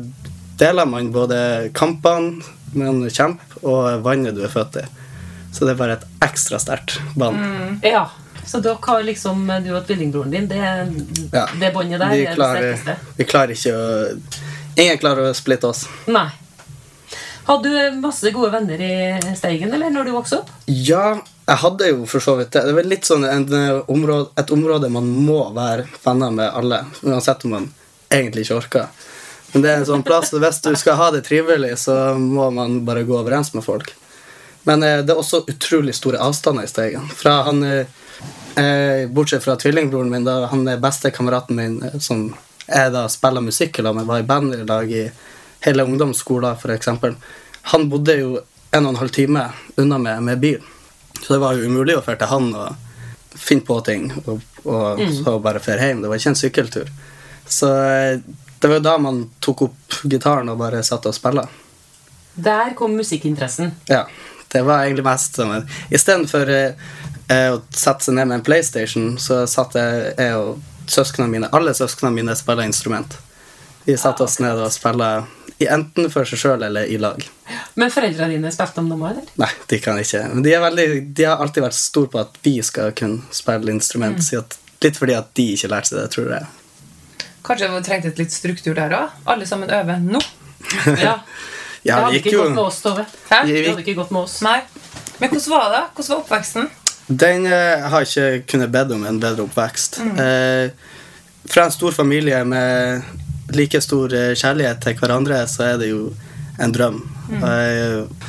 deler 0.60 0.88
man 0.88 1.12
både 1.12 1.70
kampene 1.76 2.40
man 2.76 3.02
kjemper, 3.08 3.60
og 3.66 4.02
vannet 4.04 4.36
du 4.36 4.44
er 4.46 4.52
født 4.52 4.80
i. 4.82 4.86
Så 5.52 5.66
det 5.66 5.74
er 5.74 5.80
bare 5.80 5.96
et 5.98 6.04
ekstra 6.22 6.60
sterkt 6.62 7.00
bånd. 7.18 7.40
Ja. 7.84 8.06
Så 8.50 8.58
dere 8.64 8.78
har 8.82 9.02
liksom 9.06 9.44
du 9.62 9.70
og 9.76 9.84
tvillingbroren 9.86 10.32
din, 10.34 10.48
det, 10.50 10.58
Ja. 11.32 11.46
det 11.60 11.72
båndet 11.74 12.00
der 12.02 12.10
Vi 12.10 12.24
er 12.26 12.34
det 12.34 12.36
sterkeste? 12.36 12.96
vi 13.16 13.24
klarer 13.24 13.54
ikke 13.54 13.74
å 13.78 14.20
Ingen 14.80 14.98
klarer 15.02 15.28
å 15.30 15.34
splitte 15.34 15.66
oss. 15.68 15.84
Nei. 16.06 16.28
Hadde 17.44 17.70
du 17.72 18.00
masse 18.00 18.30
gode 18.30 18.52
venner 18.52 18.80
i 18.80 19.34
Steigen 19.36 19.72
eller 19.74 19.90
når 19.90 20.06
du 20.06 20.12
vokste 20.14 20.38
opp? 20.40 20.50
Ja, 20.66 21.20
jeg 21.48 21.58
hadde 21.64 21.88
jo 21.90 22.04
for 22.06 22.22
så 22.22 22.36
vidt 22.38 22.52
det. 22.54 22.62
Det 22.68 22.74
var 22.76 22.86
litt 22.86 23.08
sånn 23.08 23.26
eh, 23.26 23.80
område, 23.90 24.28
et 24.38 24.52
område 24.54 24.90
man 24.92 25.08
må 25.26 25.40
være 25.56 25.88
venner 26.04 26.30
med 26.36 26.52
alle, 26.60 26.84
uansett 27.02 27.44
om 27.48 27.56
man 27.56 27.66
egentlig 28.10 28.46
ikke 28.46 28.60
orker. 28.60 28.86
Men 29.52 29.64
det 29.64 29.70
er 29.72 29.80
en 29.80 29.88
sånn 29.88 30.06
plass 30.06 30.30
hvis 30.44 30.62
du 30.62 30.70
skal 30.78 30.98
ha 31.00 31.10
det 31.10 31.24
trivelig, 31.26 31.72
så 31.86 32.14
må 32.18 32.50
man 32.54 32.84
bare 32.86 33.02
gå 33.08 33.18
overens 33.18 33.50
med 33.56 33.66
folk. 33.66 33.90
Men 34.68 34.84
eh, 34.86 35.00
det 35.02 35.14
er 35.16 35.18
også 35.22 35.42
utrolig 35.50 35.96
store 35.98 36.22
avstander 36.22 36.68
i 36.68 36.70
Steigen. 36.70 37.10
Fra 37.18 37.40
han, 37.48 37.64
eh, 38.56 38.64
eh, 38.64 39.08
bortsett 39.08 39.44
fra 39.44 39.56
tvillingbroren 39.56 40.10
min, 40.10 40.24
da, 40.24 40.46
han 40.50 40.68
er 40.68 40.80
bestekameraten 40.82 41.56
min 41.56 41.82
eh, 41.82 41.98
som 41.98 42.28
jeg 42.66 42.92
da 42.94 43.06
spiller 43.10 43.42
musikk 43.42 43.78
i 43.78 43.82
lag 43.82 43.96
med, 43.96 44.06
var 44.06 44.22
i 44.22 44.26
band 44.26 44.54
i 44.54 44.64
lag 44.64 44.92
i 44.92 45.08
hele 45.66 45.84
ungdomsskolen, 45.84 46.56
f.eks. 46.56 46.88
Han 47.72 47.88
bodde 47.90 48.16
jo 48.16 48.36
en 48.70 48.86
og 48.86 48.92
en 48.92 49.00
halv 49.00 49.14
time 49.14 49.48
unna 49.80 49.98
meg 49.98 50.22
med 50.22 50.40
bil. 50.40 50.60
Så 51.20 51.34
det 51.34 51.40
var 51.42 51.58
jo 51.58 51.66
umulig 51.66 51.98
å 51.98 52.04
dra 52.04 52.14
til 52.16 52.30
han 52.30 52.52
og 52.56 52.86
finne 53.40 53.66
på 53.66 53.76
ting 53.86 54.08
og, 54.24 54.40
og 54.64 55.02
så 55.14 55.36
bare 55.42 55.62
dra 55.62 55.76
hjem. 55.80 56.02
Det 56.02 56.10
var 56.10 56.20
ikke 56.20 56.32
en 56.32 56.38
sykkeltur. 56.38 56.92
Så 57.50 57.70
eh, 57.74 58.22
det 58.60 58.68
var 58.68 58.78
jo 58.78 58.86
da 58.86 58.96
man 59.02 59.24
tok 59.42 59.66
opp 59.68 60.00
gitaren 60.04 60.50
og 60.52 60.60
bare 60.60 60.82
satt 60.86 61.08
og 61.10 61.16
spilte. 61.16 61.48
Der 62.40 62.74
kom 62.78 62.94
musikkinteressen. 62.96 63.74
Ja, 63.90 64.04
det 64.52 64.62
var 64.66 64.84
egentlig 64.84 65.04
mest 65.06 65.38
som 65.38 65.50
en 65.54 65.66
Istedenfor 65.90 66.50
eh, 67.30 67.48
å 67.54 67.62
sette 67.70 68.08
seg 68.08 68.18
ned 68.18 68.30
med 68.30 68.40
en 68.40 68.46
PlayStation, 68.46 69.14
så 69.22 69.44
satt 69.50 69.76
jeg, 69.78 70.14
jeg 70.18 70.36
og 70.38 70.60
søsknene 70.90 71.30
mine 71.30 71.50
Alle 71.54 71.74
søsknene 71.76 72.14
mine 72.16 72.36
spiller 72.38 72.66
instrument. 72.66 73.18
Vi 73.86 73.96
satte 73.98 74.26
oss 74.26 74.38
ned 74.42 74.58
og 74.60 74.72
spilte 74.74 75.10
enten 75.70 76.08
for 76.12 76.28
seg 76.28 76.40
sjøl 76.40 76.62
eller 76.64 76.88
i 76.88 76.96
lag. 77.00 77.20
Men 77.80 77.92
foreldrene 77.92 78.36
dine 78.36 78.52
spilte 78.54 78.80
om 78.82 78.88
dem 78.92 79.02
òg, 79.02 79.10
eller? 79.12 79.32
Nei, 79.40 79.50
de 79.68 79.78
kan 79.82 79.98
ikke. 80.00 80.22
Men 80.32 80.44
de, 80.46 80.54
veldig, 80.62 80.86
de 81.16 81.26
har 81.28 81.42
alltid 81.42 81.64
vært 81.66 81.76
store 81.76 82.12
på 82.12 82.20
at 82.22 82.40
vi 82.44 82.54
skal 82.64 82.94
kunne 82.96 83.26
spille 83.34 83.72
instrument. 83.74 84.20
Mm. 84.20 84.56
Litt 84.80 85.00
fordi 85.00 85.16
at 85.18 85.32
de 85.36 85.46
ikke 85.56 85.70
lærte 85.72 85.92
seg 85.92 86.00
det, 86.00 86.08
tror 86.14 86.32
jeg. 86.36 86.48
Kanskje 87.44 87.70
vi 87.72 87.82
trengte 87.84 88.12
et 88.12 88.20
litt 88.20 88.34
struktur 88.34 88.76
der 88.76 88.94
òg? 88.96 89.16
Alle 89.32 89.48
sammen 89.48 89.72
øver 89.72 90.04
nå? 90.04 90.20
Ja. 91.00 91.96
det 91.96 91.96
hadde 91.96 92.18
ikke 92.18 92.34
gått 92.36 92.50
med 92.52 92.62
oss, 92.66 92.82
Tove. 92.84 93.06
Det 93.08 93.36
hadde 93.40 93.80
ikke 93.80 93.94
gått 93.96 94.10
med 94.12 94.26
oss. 94.26 94.34
Nei. 94.44 94.58
Men 95.20 95.30
hvordan 95.32 95.46
var 95.54 95.70
det? 95.72 95.80
Hvordan 95.96 96.10
var 96.10 96.18
oppveksten? 96.20 96.68
Den 97.10 97.46
eh, 97.50 97.86
har 97.90 98.06
ikke 98.06 98.42
kunnet 98.46 98.70
bedt 98.70 98.92
om 98.94 99.02
en 99.08 99.18
bedre 99.22 99.42
oppvekst. 99.48 99.98
Mm. 100.06 100.18
Eh, 100.22 100.70
fra 101.50 101.64
en 101.66 101.74
stor 101.74 101.92
familie 101.96 102.44
med 102.46 103.02
like 103.56 103.80
stor 103.82 104.12
eh, 104.14 104.34
kjærlighet 104.38 104.78
til 104.84 104.94
hverandre, 105.00 105.40
så 105.50 105.64
er 105.72 105.80
det 105.80 105.88
jo 105.90 106.04
en 106.62 106.72
drøm. 106.74 107.00
Mm. 107.32 107.42
Eh, 107.48 108.28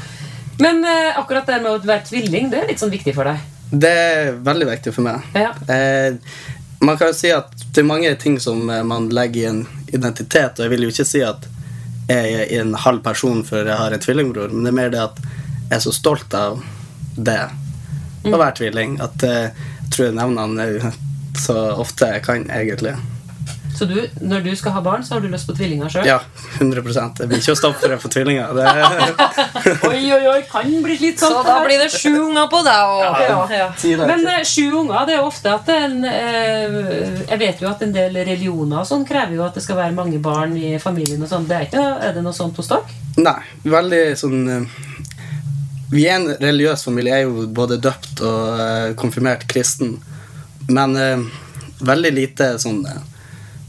Men 0.61 0.81
eh, 0.85 1.11
akkurat 1.19 1.45
det 1.49 1.59
med 1.61 1.71
å 1.75 1.77
være 1.83 2.07
tvilling, 2.09 2.49
det 2.49 2.63
er 2.63 2.71
litt 2.71 2.81
sånn 2.81 2.93
viktig 2.93 3.13
for 3.17 3.29
deg. 3.29 3.45
det 3.71 3.89
er 3.89 4.33
veldig 4.43 4.65
viktig 4.67 4.91
for 4.95 5.05
meg. 5.05 5.29
Ja. 5.37 5.53
Eh, 5.71 6.17
man 6.81 6.97
kan 6.97 7.11
jo 7.11 7.15
si 7.15 7.29
at 7.31 7.53
det 7.71 7.83
er 7.83 7.87
mange 7.87 8.09
ting 8.19 8.39
som 8.41 8.65
man 8.65 9.07
legger 9.13 9.41
i 9.41 9.49
en 9.51 9.61
identitet, 9.93 10.57
og 10.57 10.65
jeg 10.65 10.71
vil 10.73 10.87
jo 10.87 10.89
ikke 10.95 11.05
si 11.05 11.21
at 11.23 11.45
jeg 12.09 12.33
er 12.41 12.61
en 12.63 12.73
halv 12.73 13.03
person 13.05 13.43
for 13.47 13.61
jeg 13.63 13.77
har 13.77 13.93
en 13.93 14.01
tvillingbror, 14.01 14.49
men 14.51 14.65
det 14.65 14.71
er 14.73 14.79
mer 14.79 14.89
det 14.91 15.03
at 15.03 15.19
jeg 15.21 15.75
er 15.77 15.83
så 15.85 15.93
stolt 15.93 16.33
av 16.35 16.57
det 17.15 17.37
å 18.27 18.37
være 18.37 18.57
tvilling, 18.61 18.99
at 19.01 19.23
eh, 19.27 19.49
jeg 19.49 19.95
tror 19.95 20.07
jeg 20.09 20.17
nevner 20.19 20.45
han 20.45 20.99
så 21.41 21.57
ofte 21.79 22.11
jeg 22.11 22.23
kan, 22.25 22.45
egentlig. 22.51 22.95
Så 23.81 23.85
du, 23.85 23.95
når 24.21 24.43
du 24.45 24.51
skal 24.55 24.75
ha 24.75 24.81
barn, 24.85 25.01
så 25.01 25.15
har 25.15 25.23
du 25.23 25.29
lyst 25.31 25.47
på 25.49 25.55
tvillinger 25.57 25.89
sjøl? 25.89 26.03
Ja, 26.05 26.19
100 26.59 26.83
Jeg 27.17 27.29
blir 27.31 27.39
ikke 27.39 27.55
å 27.55 27.57
stoppe 27.57 27.79
for 27.81 27.95
å 27.95 27.97
få 28.03 28.11
tvillinger. 28.13 28.51
Det, 28.53 28.65
Oi, 29.89 30.01
oi, 30.13 30.19
oi, 30.29 30.41
kan 30.51 30.69
bli 30.83 30.97
slitsomt. 30.99 31.39
Så 31.39 31.41
da 31.47 31.55
blir 31.65 31.81
det 31.81 31.87
sju 31.89 32.11
unger 32.27 32.45
på 32.51 32.59
deg. 32.67 32.91
òg. 32.91 33.23
Ja. 33.25 33.39
Ja. 33.57 34.05
Men 34.05 34.27
eh, 34.35 34.43
sju 34.45 34.67
unger, 34.83 35.07
det 35.09 35.15
er 35.17 35.25
ofte 35.25 35.55
at 35.55 35.71
en 35.73 35.97
eh, 36.05 36.77
Jeg 37.31 37.41
vet 37.41 37.65
jo 37.65 37.71
at 37.71 37.81
en 37.81 37.95
del 37.95 38.19
religioner 38.19 38.83
og 38.83 38.89
sånn 38.91 39.07
krever 39.07 39.39
jo 39.39 39.47
at 39.47 39.57
det 39.57 39.65
skal 39.65 39.79
være 39.81 39.97
mange 39.97 40.21
barn 40.21 40.53
i 40.61 40.75
familien. 40.77 41.23
og 41.25 41.31
sånn. 41.31 41.49
Er, 41.49 41.65
er 41.73 42.13
det 42.13 42.21
noe 42.21 42.37
sånt 42.37 42.61
hos 42.61 42.69
dere? 42.69 42.99
Nei, 43.17 43.39
veldig 43.65 44.03
sånn 44.19 44.41
eh, 44.59 44.79
Vi 45.91 46.05
er 46.07 46.15
en 46.15 46.29
religiøs 46.39 46.85
familie. 46.87 47.11
Jeg 47.11 47.25
er 47.25 47.27
jo 47.27 47.47
både 47.51 47.79
døpt 47.83 48.21
og 48.23 48.59
uh, 48.59 48.91
konfirmert 48.99 49.43
kristen. 49.51 49.97
Men 50.71 50.95
uh, 50.95 51.25
veldig 51.83 52.11
lite 52.15 52.47
sånn 52.63 52.85
uh, 52.87 53.01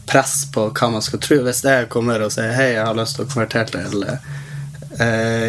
press 0.07 0.45
på 0.55 0.69
hva 0.71 0.91
man 0.93 1.03
skal 1.03 1.19
tro. 1.25 1.41
Hvis 1.43 1.65
jeg 1.67 1.89
kommer 1.91 2.23
og 2.23 2.31
sier 2.35 2.55
hei, 2.55 2.69
jeg 2.77 2.87
har 2.87 2.95
lyst 2.99 3.19
til 3.19 3.27
å 3.27 3.33
konvertere 3.33 3.89
til 3.91 4.07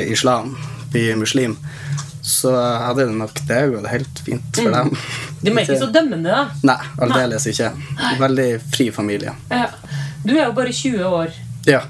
islam, 0.08 0.53
bli 0.94 1.01
muslim, 1.20 1.58
så 2.24 2.53
hadde 2.56 3.10
det 3.10 3.18
nok 3.20 3.42
det 3.50 3.58
gått 3.74 3.89
helt 3.92 4.22
fint 4.24 4.56
for 4.56 4.72
dem. 4.72 4.94
De 5.44 5.51
er 5.51 5.65
ikke 5.65 5.82
så 5.82 5.89
dømmende, 5.92 6.32
da. 6.32 6.46
Nei, 6.70 6.77
aldeles 7.03 7.50
ikke. 7.51 7.74
Veldig 8.22 8.48
fri 8.72 8.88
familie. 8.96 9.36
Ja. 9.51 9.68
Du 10.24 10.32
er 10.32 10.46
jo 10.46 10.56
bare 10.56 10.72
20 10.72 11.03
år. 11.20 11.36
Ja. 11.68 11.84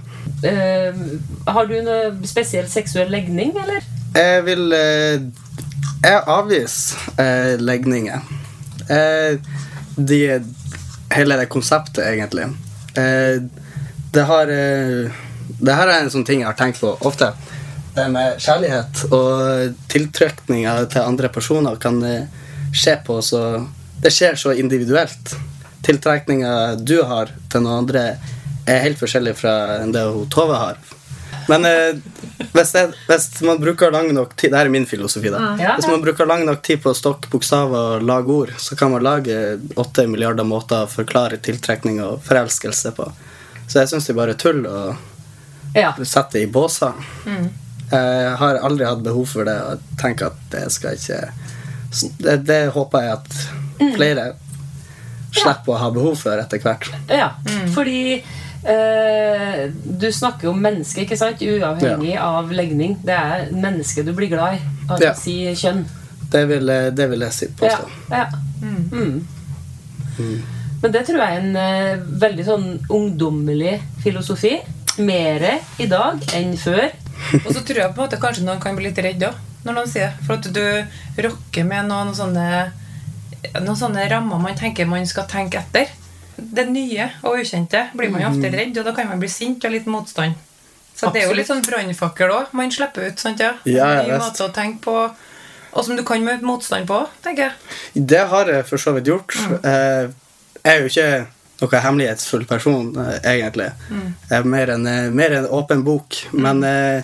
Har 1.46 1.70
du 1.70 1.78
noe 1.86 2.10
spesiell 2.28 2.66
seksuell 2.74 3.14
legning, 3.14 3.54
eller? 3.54 3.86
Jeg 4.14 4.44
vil 4.46 4.74
eh, 4.78 5.24
Jeg 6.04 6.22
avviser 6.30 7.20
eh, 7.22 7.54
legninger. 7.62 8.22
Eh, 8.92 9.40
de, 9.96 10.20
hele 11.14 11.38
det 11.40 11.50
konseptet, 11.54 12.04
egentlig. 12.06 12.48
Det 14.14 14.24
har 14.30 14.50
Det 14.50 15.76
her 15.78 15.90
er 15.90 16.00
en 16.02 16.12
sånn 16.14 16.26
ting 16.26 16.42
jeg 16.42 16.50
har 16.50 16.58
tenkt 16.58 16.82
på 16.82 16.92
ofte. 17.06 17.32
Det 17.94 18.06
med 18.10 18.42
kjærlighet 18.42 19.04
og 19.14 19.74
tiltrekninger 19.90 20.88
til 20.94 21.06
andre 21.06 21.30
personer 21.34 21.78
kan 21.82 22.02
skje 22.74 22.98
på 23.06 23.20
så 23.22 23.44
Det 24.02 24.12
skjer 24.14 24.38
så 24.38 24.54
individuelt. 24.54 25.36
Tiltrekninga 25.86 26.76
du 26.82 27.00
har 27.06 27.32
til 27.50 27.64
noen 27.64 27.84
andre, 27.84 28.18
er 28.66 28.84
helt 28.86 29.00
forskjellig 29.00 29.36
fra 29.38 29.56
det 29.86 30.04
hun 30.10 30.30
Tove 30.34 30.58
har. 30.58 30.78
Men 31.50 31.66
eh, 31.66 31.96
hvis, 32.54 32.74
jeg, 32.78 32.92
hvis 33.08 33.26
man 33.48 33.60
bruker 33.62 33.92
lang 33.92 34.12
nok 34.16 34.36
tid 34.40 34.52
Det 34.54 34.60
er 34.62 34.70
min 34.72 34.86
filosofi. 34.88 35.30
da 35.34 35.56
Ja, 35.60 35.74
Hvis 35.78 35.88
man 35.90 36.02
bruker 36.04 36.26
lang 36.30 36.46
nok 36.48 36.62
tid 36.64 36.82
på 36.84 36.92
å 36.94 36.98
stokke 36.98 37.30
bokstaver 37.32 37.98
og 37.98 38.06
lage 38.08 38.32
ord, 38.32 38.54
så 38.62 38.78
kan 38.80 38.92
man 38.94 39.04
lage 39.04 39.36
åtte 39.76 40.06
milliarder 40.08 40.48
måter 40.48 40.86
å 40.86 40.92
forklare 40.92 41.38
tiltrekning 41.44 42.00
og 42.06 42.22
forelskelse 42.28 42.94
på. 42.96 43.10
Så 43.68 43.80
jeg 43.82 43.92
syns 43.94 44.06
det 44.08 44.14
er 44.16 44.20
bare 44.22 44.38
tull 44.40 44.64
å 44.70 44.96
Ja. 45.76 45.92
sette 46.04 46.38
det 46.38 46.44
i 46.44 46.52
båser. 46.52 46.94
Jeg 47.94 48.36
har 48.40 48.56
aldri 48.66 48.86
hatt 48.86 49.04
behov 49.06 49.26
for 49.30 49.46
det 49.46 49.56
og 49.62 49.82
tenker 50.02 50.26
at 50.32 50.38
det 50.52 50.72
skal 50.72 50.96
ikke 50.98 51.20
Det, 52.20 52.38
det 52.48 52.62
håper 52.74 53.02
jeg 53.02 53.12
at 53.14 53.98
flere 53.98 54.24
slipper 55.34 55.74
å 55.74 55.78
ha 55.82 55.90
behov 55.94 56.16
for 56.22 56.38
etter 56.38 56.60
hvert. 56.62 56.88
ja. 57.10 57.32
Fordi 57.74 58.22
eh, 58.66 59.70
du 59.86 60.08
snakker 60.12 60.50
om 60.50 60.62
mennesket, 60.62 61.04
ikke 61.06 61.18
sant? 61.20 61.42
Uavhengig 61.42 62.16
av 62.20 62.52
legning. 62.52 62.98
Det 63.04 63.16
er 63.18 63.52
mennesket 63.52 64.06
du 64.08 64.14
blir 64.14 64.32
glad 64.32 64.58
i. 64.58 64.64
Altså 64.88 65.04
Ja. 65.06 65.14
si 65.14 65.38
kjønn. 65.56 65.86
Det 66.34 66.48
vil, 66.50 66.66
det 66.96 67.10
vil 67.10 67.20
jeg 67.28 67.34
si 67.34 67.48
på 67.48 67.68
påstå. 67.68 67.90
ja. 68.12 68.26
Mm. 68.64 69.26
Men 70.82 70.92
det 70.92 71.06
tror 71.08 71.22
jeg 71.22 71.36
er 71.36 71.42
en 71.42 71.56
uh, 71.56 72.04
veldig 72.22 72.46
sånn 72.48 72.68
ungdommelig 72.92 73.78
filosofi. 74.04 74.58
Mere 75.00 75.60
i 75.82 75.88
dag 75.90 76.20
enn 76.38 76.54
før. 76.60 76.90
Og 77.46 77.50
så 77.54 77.64
tror 77.64 77.80
jeg 77.80 77.94
på 77.96 78.02
en 78.02 78.06
måte 78.06 78.20
kanskje 78.22 78.44
noen 78.46 78.60
kan 78.62 78.76
bli 78.78 78.90
litt 78.90 79.00
redd 79.02 79.24
òg, 79.26 79.38
når 79.64 79.78
noen 79.78 79.90
sier 79.90 80.12
det. 80.12 80.26
For 80.28 80.38
at 80.38 80.50
du 80.54 81.24
rokker 81.26 81.66
med 81.66 81.88
noen 81.90 82.12
sånne, 82.18 82.48
noen 83.62 83.80
sånne 83.80 84.06
rammer 84.12 84.42
man 84.44 84.58
tenker 84.60 84.90
man 84.90 85.08
skal 85.08 85.26
tenke 85.32 85.62
etter. 85.64 85.90
Det 86.38 86.66
nye 86.70 87.12
og 87.24 87.38
ukjente 87.40 87.90
blir 87.96 88.10
man 88.12 88.22
jo 88.22 88.28
ofte 88.30 88.50
Mm. 88.50 88.54
redd, 88.58 88.78
og 88.78 88.86
da 88.86 88.92
kan 88.94 89.08
man 89.08 89.20
bli 89.20 89.28
sint 89.30 89.64
og 89.66 89.72
litt 89.72 89.86
motstand. 89.86 90.34
Så 90.96 91.12
det 91.14 91.24
er 91.24 91.28
jo 91.28 91.34
litt 91.34 91.48
sånn 91.48 91.62
brannfakkel 91.66 92.30
òg 92.32 92.54
man 92.54 92.72
slipper 92.72 93.08
ut. 93.10 93.20
sant 93.20 93.40
ja? 93.40 93.54
Ja, 93.66 94.04
ny 94.04 94.12
måte 94.18 94.44
å 94.48 94.54
tenke 94.54 94.82
på, 94.82 95.12
og 95.74 95.86
som 95.86 95.96
du 95.96 96.04
kan 96.04 96.22
møte 96.24 96.44
motstand 96.46 96.86
på, 96.88 97.08
tenker 97.24 97.50
jeg. 97.50 97.52
Det 98.08 98.28
har 98.30 98.46
jeg 98.46 98.66
for 98.66 98.78
så 98.78 98.94
vidt 98.94 99.06
gjort. 99.06 99.34
Eh, 99.64 100.08
Jeg 100.64 100.78
er 100.78 100.80
jo 100.80 100.86
ikke 100.88 101.28
noen 101.62 101.82
hemmelighetsfull 101.84 102.46
person, 102.48 102.94
egentlig. 102.96 103.24
egentlig. 103.24 103.72
Jeg 104.30 104.40
er 104.40 104.44
mer 104.44 104.70
en, 104.72 104.88
eh, 104.88 105.10
mer 105.10 105.34
en 105.34 105.46
åpen 105.48 105.84
bok. 105.84 106.16
Men 106.32 106.64
eh, 106.64 107.02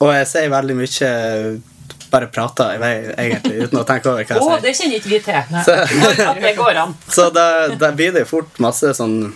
Og 0.00 0.14
jeg 0.14 0.26
sier 0.28 0.48
veldig 0.48 0.76
mye 0.76 1.60
bare 2.10 2.30
prater 2.32 2.74
i 2.74 2.80
vei, 2.82 2.94
egentlig, 3.14 3.66
uten 3.66 3.80
å 3.80 3.84
tenke 3.88 4.10
over 4.10 4.24
hva 4.24 4.36
jeg 4.36 4.42
sier. 4.46 4.64
det 4.64 4.74
kjenner 4.78 4.98
ikke 4.98 5.12
vi 5.12 5.20
til. 5.24 5.42
Så, 5.66 7.14
så 7.16 7.28
da, 7.34 7.46
da 7.80 7.92
blir 7.96 8.12
det 8.16 8.26
fort 8.30 8.60
masse 8.62 8.92
sånn 8.98 9.32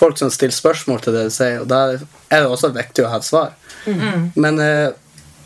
folk 0.00 0.18
som 0.18 0.30
stiller 0.32 0.56
spørsmål 0.56 1.02
til 1.04 1.16
det 1.16 1.26
du 1.28 1.34
sier, 1.34 1.58
og 1.60 1.68
da 1.68 1.80
er 1.92 2.44
det 2.44 2.48
også 2.48 2.72
viktig 2.72 3.04
å 3.04 3.10
ha 3.12 3.18
et 3.20 3.26
svar. 3.26 3.52
Men 4.34 4.60
eh, 4.64 4.92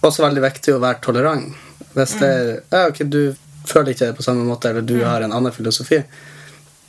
også 0.04 0.26
veldig 0.26 0.44
viktig 0.44 0.76
å 0.76 0.82
være 0.82 1.02
tolerant. 1.02 1.56
Hvis 1.94 2.16
det 2.20 2.30
ja, 2.70 2.86
ok, 2.90 3.02
du 3.06 3.34
føler 3.66 3.94
ikke 3.94 4.10
det 4.10 4.18
på 4.18 4.26
samme 4.26 4.44
måte, 4.46 4.70
eller 4.70 4.86
du 4.86 4.98
har 5.02 5.24
en 5.24 5.34
annen 5.34 5.54
filosofi, 5.54 6.02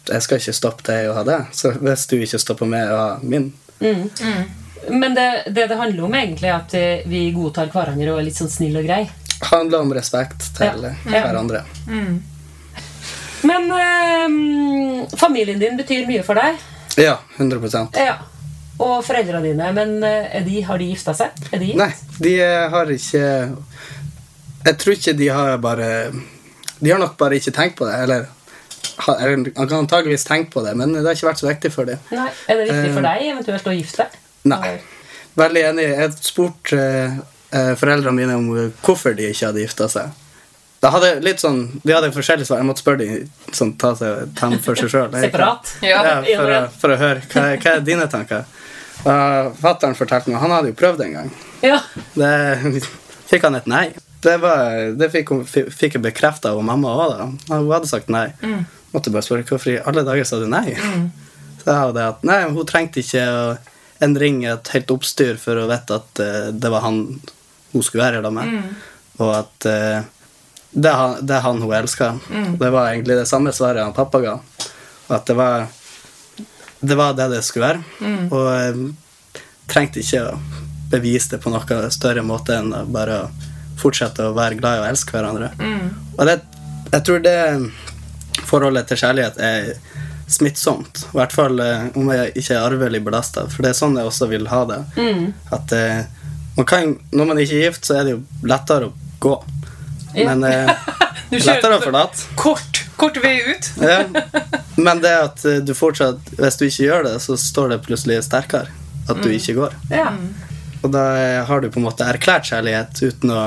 jeg 0.06 0.22
skal 0.22 0.42
ikke 0.42 0.54
stoppe 0.54 0.86
deg 0.86 1.10
å 1.10 1.16
ha 1.18 1.26
det. 1.26 1.40
Så 1.58 1.74
hvis 1.80 2.06
du 2.12 2.20
ikke 2.20 2.42
stopper 2.42 2.70
meg 2.70 2.92
å 2.94 3.02
ha 3.02 3.10
min 3.24 3.52
Men 4.90 5.16
det, 5.18 5.30
det 5.50 5.66
det 5.72 5.78
handler 5.80 6.06
om, 6.06 6.14
egentlig, 6.14 6.50
er 6.52 6.60
at 6.60 6.74
eh, 6.78 7.06
vi 7.10 7.32
godtar 7.34 7.72
hverandre 7.74 8.12
og 8.14 8.20
er 8.22 8.28
litt 8.28 8.38
sånn 8.38 8.52
snill 8.54 8.78
og 8.78 8.86
grei. 8.86 9.08
Handler 9.42 9.80
om 9.86 9.94
respekt 9.94 10.48
til 10.58 10.86
hverandre. 11.06 11.64
Men 13.46 13.68
eh, 13.72 15.18
familien 15.20 15.60
din 15.62 15.78
betyr 15.78 16.08
mye 16.10 16.24
for 16.26 16.40
deg. 16.40 16.58
Ja, 16.98 17.18
100% 17.38 17.98
Ja. 18.00 18.16
Og 18.80 19.06
foreldrene 19.08 19.40
dine, 19.46 19.70
men 19.76 19.98
eh, 20.04 20.42
de, 20.44 20.62
har 20.68 20.80
de 20.82 20.88
gifta 20.90 21.14
seg? 21.16 21.36
De? 21.52 21.70
Nei, 21.80 21.92
de 22.20 22.34
eh, 22.44 22.66
har 22.74 22.90
ikke 22.92 23.22
Jeg 24.66 24.78
tror 24.82 24.96
ikke 24.98 25.14
de 25.16 25.28
har 25.32 25.54
bare 25.64 25.90
De 26.82 26.90
har 26.92 27.00
nok 27.00 27.14
bare 27.20 27.38
ikke 27.40 27.54
tenkt 27.56 27.78
på 27.80 27.88
det. 27.88 28.00
Eller 28.04 28.26
har- 29.06 29.22
han 29.22 29.46
kan 29.54 29.78
antageligvis 29.84 30.26
tenkt 30.28 30.52
på 30.54 30.64
det, 30.66 30.74
men 30.78 30.92
det 30.94 31.06
har 31.06 31.16
ikke 31.16 31.30
vært 31.30 31.40
så 31.44 31.48
viktig 31.50 31.72
for 31.74 31.86
dem. 31.88 32.00
Nei. 32.12 32.28
Er 32.48 32.60
det 32.60 32.68
viktig 32.72 32.92
for 32.98 33.02
deg 33.08 33.24
eventuelt 33.30 33.68
å 33.72 33.76
gifte 33.76 34.04
deg? 34.04 34.20
Nei. 34.52 34.76
Veldig 35.36 35.64
enig. 35.70 35.88
Jeg 36.00 36.12
spurte 36.24 36.82
foreldrene 37.80 38.16
mine 38.18 38.38
om 38.40 38.48
eh, 38.58 38.72
hvorfor 38.86 39.16
de 39.18 39.30
ikke 39.32 39.50
hadde 39.52 39.64
gifta 39.66 39.88
seg. 39.92 40.14
Da 40.84 40.92
hadde 40.94 41.16
litt 41.26 41.40
sånn, 41.42 41.80
De 41.82 41.94
hadde 41.96 42.12
forskjellige 42.14 42.50
svar. 42.50 42.60
Jeg 42.62 42.68
måtte 42.68 42.84
spørre 42.84 43.02
dem 43.02 43.54
sånn, 43.56 43.74
ta 43.82 43.94
seg 43.98 44.34
tem 44.38 44.58
for 44.62 44.78
seg 44.78 44.92
sjøl. 44.92 45.10
Separat? 45.26 45.76
Ja, 45.86 46.02
Ja, 46.04 46.16
for, 46.26 46.52
å, 46.52 46.60
for 46.82 46.94
å 46.94 47.00
høre. 47.00 47.24
Hva, 47.32 47.46
hva 47.62 47.76
er 47.78 47.86
dine 47.86 48.08
tanker? 48.12 48.46
Uh, 49.06 49.52
Fattern 49.60 49.96
fortalte 49.98 50.32
meg 50.32 50.40
han 50.42 50.54
hadde 50.54 50.72
jo 50.72 50.78
prøvd 50.80 51.04
en 51.06 51.16
gang. 51.20 51.32
Ja. 51.66 51.80
Det 52.16 52.32
fikk 53.30 53.46
han 53.48 53.58
et 53.60 53.68
nei. 53.70 53.88
Det, 54.26 54.38
var, 54.42 54.92
det 54.98 55.12
fikk, 55.14 55.34
hun, 55.34 55.44
fikk 55.46 55.98
jeg 55.98 56.04
bekrefta 56.06 56.54
av 56.56 56.62
mamma 56.66 56.94
òg. 57.06 57.20
Hun 57.50 57.70
hadde 57.70 57.90
sagt 57.90 58.10
nei. 58.14 58.28
Måtte 58.94 59.12
bare 59.14 59.26
spørre 59.26 59.46
hvorfor 59.46 59.74
i 59.76 59.80
alle 59.82 60.06
dager 60.08 60.26
sa 60.26 60.40
du 60.42 60.48
nei. 60.50 60.72
Så 61.62 61.68
jeg 61.70 61.78
hadde 61.82 62.08
at 62.14 62.26
nei, 62.26 62.40
hun 62.50 62.66
trengte 62.70 63.02
ikke 63.04 63.26
å 63.26 63.42
en 64.00 64.20
ring 64.20 64.44
et 64.46 64.74
helt 64.74 64.92
oppstyr 64.92 65.38
for 65.40 65.60
å 65.62 65.70
vite 65.70 66.00
at 66.02 66.20
eh, 66.24 66.50
det 66.52 66.72
var 66.74 66.84
han 66.86 67.00
hun 67.72 67.84
skulle 67.84 68.04
være 68.04 68.22
sammen 68.24 68.52
med. 68.52 68.76
Og 69.24 69.32
at 69.36 69.68
eh, 69.70 70.04
det, 70.72 70.90
er 70.92 71.00
han, 71.00 71.16
det 71.22 71.38
er 71.38 71.46
han 71.46 71.62
hun 71.64 71.74
elska. 71.76 72.12
Det 72.60 72.70
var 72.72 72.92
egentlig 72.92 73.20
det 73.22 73.30
samme 73.30 73.54
svaret 73.56 73.84
han 73.84 73.96
pappa 73.96 74.22
ga. 74.24 74.38
At 75.08 75.26
det 75.28 75.38
var 75.40 75.68
det 76.86 76.96
var 76.96 77.14
det 77.18 77.30
det 77.32 77.42
skulle 77.46 77.66
være. 77.72 77.84
Og 78.30 78.46
jeg 78.52 78.94
trengte 79.72 80.02
ikke 80.04 80.24
å 80.28 80.38
bevise 80.92 81.32
det 81.34 81.42
på 81.42 81.50
noe 81.50 81.90
større 81.92 82.22
måte 82.22 82.60
enn 82.60 82.74
å 82.76 82.84
bare 82.86 83.24
fortsette 83.80 84.28
å 84.30 84.36
være 84.36 84.60
glad 84.60 84.78
i 84.78 84.84
og 84.84 84.90
elske 84.92 85.16
hverandre. 85.16 85.50
Og 86.18 86.28
det, 86.30 86.36
jeg 86.92 87.06
tror 87.08 87.24
det 87.26 87.40
forholdet 88.46 88.88
til 88.92 89.02
kjærlighet 89.02 89.40
er 89.42 89.72
smittsomt. 90.28 91.06
I 91.14 91.18
hvert 91.20 91.34
fall 91.36 91.60
eh, 91.60 91.88
om 91.96 92.10
jeg 92.14 92.32
ikke 92.36 92.56
er 92.56 92.64
arvelig 92.66 93.02
belasta, 93.06 93.46
for 93.52 93.66
det 93.66 93.72
er 93.74 93.78
sånn 93.78 93.98
jeg 94.00 94.10
også 94.10 94.28
vil 94.32 94.48
ha 94.50 94.62
det. 94.70 94.80
At 95.54 95.74
eh, 95.76 96.06
man 96.56 96.66
kan, 96.70 96.96
Når 97.12 97.26
man 97.30 97.40
ikke 97.44 97.58
er 97.60 97.66
gift, 97.68 97.86
så 97.86 98.00
er 98.00 98.08
det 98.08 98.16
jo 98.16 98.22
lettere 98.48 98.88
å 98.90 98.94
gå. 99.20 99.36
Ja. 100.16 100.30
Men 100.32 100.44
eh, 100.48 100.72
Du 101.32 101.40
lettere 101.42 101.80
å 101.80 101.82
forlate. 101.84 102.22
Kort, 102.38 102.84
kort 103.02 103.18
vei 103.24 103.38
ut. 103.48 103.70
Ja. 103.82 104.04
Men 104.78 105.02
det 105.02 105.14
at 105.18 105.42
du 105.66 105.72
fortsatt 105.74 106.20
Hvis 106.38 106.58
du 106.60 106.66
ikke 106.68 106.84
gjør 106.86 107.06
det, 107.08 107.14
så 107.24 107.38
står 107.40 107.72
det 107.74 107.80
plutselig 107.88 108.20
sterkere 108.28 108.70
at 109.10 109.22
du 109.22 109.30
ikke 109.34 109.54
går. 109.58 109.74
ja. 109.94 110.12
Og 110.86 110.92
da 110.94 111.02
har 111.50 111.62
du 111.64 111.70
på 111.74 111.80
en 111.82 111.86
måte 111.88 112.06
erklært 112.06 112.46
kjærlighet 112.46 113.00
uten 113.02 113.32
å 113.34 113.40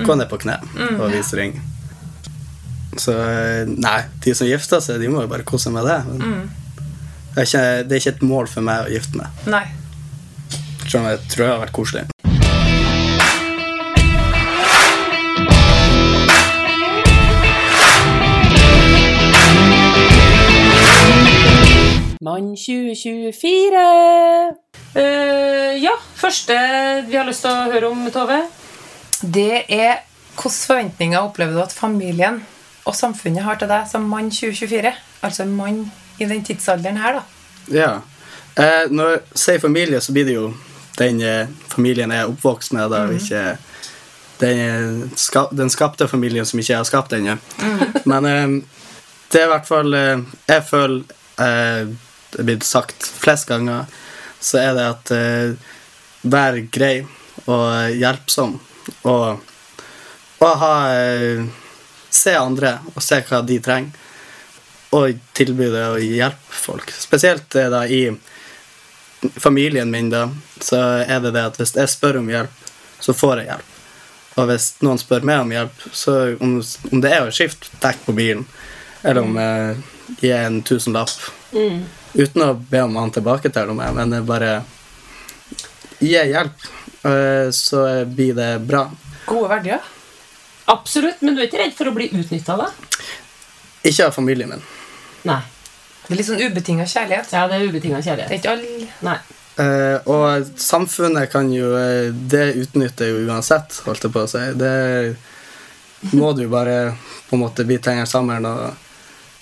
gå 0.00 0.14
ned 0.16 0.28
på 0.30 0.38
kne 0.40 0.54
og 0.96 1.10
vise 1.12 1.36
ring. 1.36 1.52
Så 3.00 3.12
eh, 3.12 3.68
nei, 3.68 4.00
de 4.24 4.34
som 4.36 4.48
gifter 4.48 4.82
seg, 4.84 5.00
de 5.02 5.10
må 5.12 5.24
jo 5.24 5.30
bare 5.30 5.46
kose 5.46 5.72
med 5.74 5.86
det. 5.88 5.98
Men 6.08 6.48
det, 7.34 7.42
er 7.42 7.48
ikke, 7.48 7.64
det 7.84 7.96
er 7.96 8.02
ikke 8.02 8.14
et 8.16 8.26
mål 8.26 8.50
for 8.50 8.66
meg 8.66 8.86
å 8.86 8.92
gifte 8.92 9.20
meg. 9.20 9.46
Nei. 9.52 9.64
Selv 10.86 11.02
om 11.02 11.10
jeg 11.10 11.24
tror 11.32 11.44
det 11.44 11.52
har 11.52 11.64
vært 11.66 11.76
koselig. 11.76 12.06
Mann 22.26 22.56
2024. 22.58 23.82
Uh, 24.96 25.72
ja, 25.78 25.92
første 26.16 26.56
vi 27.06 27.18
har 27.18 27.28
lyst 27.28 27.44
til 27.44 27.52
å 27.52 27.70
høre 27.70 27.92
om, 27.92 28.06
Tove. 28.14 28.40
Det 29.20 29.64
er 29.68 30.02
hvilke 30.36 30.52
forventninger 30.52 31.22
opplever 31.22 31.56
du 31.56 31.62
at 31.62 31.74
familien 31.74 32.42
og 32.86 32.94
samfunnet 32.94 33.44
har 33.44 33.58
til 33.60 33.70
deg 33.70 33.88
som 33.90 34.06
mann 34.08 34.30
2024? 34.30 34.92
Altså 35.26 35.46
mann 35.50 35.84
i 36.18 36.28
den 36.28 36.44
tidsalderen 36.46 37.00
her, 37.02 37.18
da. 37.18 37.22
Ja. 37.74 37.90
Eh, 38.56 38.86
når 38.90 39.10
jeg 39.10 39.22
sier 39.42 39.60
familie, 39.60 40.00
så 40.00 40.14
blir 40.14 40.28
det 40.28 40.36
jo 40.36 40.46
den 40.96 41.20
eh, 41.20 41.50
familien 41.72 42.14
jeg 42.14 42.24
er 42.24 42.30
oppvokst 42.30 42.72
med, 42.76 42.88
da, 42.94 43.02
og 43.08 43.18
ikke 43.18 43.56
den, 44.40 45.10
ska, 45.16 45.48
den 45.52 45.70
skapte 45.72 46.08
familien 46.08 46.46
som 46.46 46.60
ikke 46.60 46.72
jeg 46.72 46.80
har 46.80 46.88
skapt 46.88 47.16
ennå. 47.16 47.36
Men 48.08 48.30
eh, 48.30 48.46
det 49.32 49.42
er 49.42 49.48
i 49.48 49.50
hvert 49.50 49.66
fall 49.68 49.94
eh, 49.98 50.20
Jeg 50.46 50.62
føler 50.68 51.02
eh, 51.42 51.88
Det 52.30 52.38
er 52.40 52.46
blitt 52.46 52.64
sagt 52.64 53.08
flest 53.18 53.48
ganger, 53.50 53.90
så 54.40 54.60
er 54.62 54.76
det 54.76 54.86
at 54.92 55.12
eh, 55.16 55.72
Vær 56.26 56.58
grei 56.72 57.04
og 57.46 57.92
hjelpsom 57.94 58.56
og, 59.06 59.42
og 60.42 60.54
ha 60.62 60.72
eh, 60.96 61.44
Se 62.16 62.32
andre 62.38 62.78
og 62.94 63.02
se 63.04 63.20
hva 63.28 63.42
de 63.44 63.58
trenger, 63.60 64.04
og 64.96 65.18
tilby 65.36 65.68
det 65.72 65.84
å 65.90 66.00
hjelpe 66.00 66.56
folk. 66.56 66.92
Spesielt 66.94 67.52
da 67.52 67.82
i 67.84 68.06
familien 69.42 69.90
min, 69.90 70.08
da, 70.12 70.28
så 70.60 70.80
er 71.04 71.20
det 71.24 71.34
det 71.36 71.44
at 71.50 71.58
hvis 71.60 71.74
jeg 71.76 71.92
spør 71.92 72.20
om 72.22 72.30
hjelp, 72.30 72.62
så 73.02 73.14
får 73.16 73.42
jeg 73.42 73.50
hjelp. 73.50 73.72
Og 74.36 74.48
hvis 74.50 74.68
noen 74.84 75.00
spør 75.00 75.26
meg 75.26 75.42
om 75.42 75.52
hjelp, 75.52 75.84
så 75.96 76.16
om, 76.44 76.56
om 76.92 77.02
det 77.02 77.12
er 77.12 77.26
å 77.26 77.34
skifte 77.34 77.72
dekk 77.82 78.04
på 78.06 78.14
bilen, 78.16 78.46
eller 79.02 79.24
om 79.24 79.36
jeg 79.40 79.76
gir 80.20 80.38
en 80.38 80.62
tusenlapp 80.66 81.12
Uten 82.16 82.42
å 82.42 82.54
be 82.56 82.80
om 82.84 82.96
han 82.96 83.12
tilbake 83.14 83.50
til 83.52 83.72
meg, 83.76 83.92
men 83.96 84.12
jeg 84.12 84.24
bare 84.28 84.50
gi 86.00 86.16
hjelp, 86.16 86.66
eh, 87.08 87.48
så 87.54 87.82
blir 88.08 88.36
det 88.36 88.50
bra. 88.66 88.86
Gode 89.28 89.50
verdier. 89.52 89.95
Absolutt, 90.72 91.22
men 91.22 91.36
du 91.36 91.42
er 91.42 91.48
ikke 91.48 91.62
redd 91.62 91.74
for 91.78 91.90
å 91.90 91.94
bli 91.94 92.08
utnytta, 92.10 92.56
da? 92.58 92.70
Ikke 93.86 94.08
av 94.08 94.16
familien 94.16 94.50
min. 94.50 94.64
Nei. 95.28 95.40
Det 96.06 96.14
er 96.14 96.20
litt 96.20 96.28
sånn 96.28 96.42
ubetinga 96.42 96.86
kjærlighet. 96.90 97.32
Ja, 97.34 97.46
det 97.50 97.58
er 97.58 97.66
ubetinga 97.70 97.98
Det 97.98 98.04
er 98.04 98.08
kjærlighet. 98.10 98.38
ikke 98.38 98.54
all... 98.54 98.88
Nei. 99.06 99.18
Uh, 99.56 99.96
og 100.12 100.48
samfunnet 100.60 101.30
kan 101.32 101.46
jo 101.48 101.70
eh, 101.80 102.10
Det 102.12 102.58
utnytter 102.60 103.08
jo 103.08 103.22
uansett, 103.24 103.78
holdt 103.86 104.04
jeg 104.04 104.12
på 104.12 104.24
å 104.26 104.28
si. 104.28 104.42
Det 104.60 106.12
må 106.12 106.34
du 106.36 106.42
jo 106.44 106.50
bare 106.52 106.92
på 107.30 107.38
en 107.38 107.42
måte 107.46 107.64
bite 107.64 107.88
tennene 107.88 108.06
sammen 108.10 108.44
og 108.46 108.76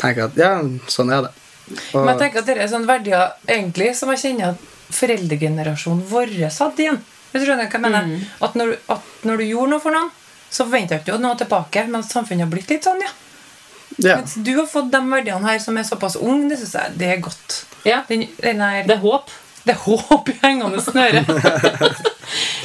tenke 0.01 0.29
at 0.29 0.39
ja, 0.39 0.53
sånn 0.89 1.11
er 1.13 1.27
det. 1.27 1.33
Og, 1.93 1.99
Men 1.99 2.13
jeg 2.13 2.21
tenker 2.23 2.45
at 2.45 2.49
det 2.49 2.57
er 2.61 2.71
sånne 2.71 2.89
verdier 2.89 3.35
egentlig 3.51 3.91
som 3.99 4.13
jeg 4.15 4.23
kjenner 4.23 4.55
at 4.55 4.71
foreldregenerasjonen 4.95 6.05
vår 6.09 6.37
hadde 6.47 6.85
igjen. 6.87 7.01
Hvis 7.33 7.43
du 7.43 7.49
skjønner 7.49 7.67
hva 7.67 7.75
jeg 7.75 7.83
mener? 7.83 8.09
Mm. 8.09 8.27
At, 8.47 8.59
når, 8.61 8.77
at 8.95 9.27
når 9.27 9.41
du 9.43 9.49
gjorde 9.49 9.73
noe 9.73 9.83
for 9.83 9.97
noen, 9.97 10.13
så 10.55 10.65
forventer 10.69 11.01
du 11.03 11.11
ikke 11.13 11.21
noe 11.23 11.37
tilbake. 11.41 11.87
Men 11.91 12.05
samfunnet 12.07 12.47
har 12.47 12.53
blitt 12.53 12.71
litt 12.71 12.87
sånn, 12.87 13.01
ja. 13.03 13.13
ja. 13.99 14.19
Mens 14.21 14.37
du 14.47 14.53
har 14.61 14.69
fått 14.71 14.93
de 14.95 15.01
verdiene 15.11 15.49
her 15.49 15.59
som 15.63 15.79
er 15.81 15.87
såpass 15.89 16.17
ung, 16.21 16.47
det 16.51 16.61
syns 16.63 16.77
jeg 16.79 16.99
det 17.01 17.11
er 17.17 17.25
godt. 17.25 17.65
Ja, 17.85 18.03
Den, 18.09 18.29
den 18.41 18.63
her, 18.63 18.85
det 18.87 18.97
er 18.99 19.03
håp. 19.03 19.33
det 19.65 19.75
er 19.75 19.81
håp 19.85 20.31
i 20.31 20.37
hengende 20.45 20.81
snøre. 20.85 21.25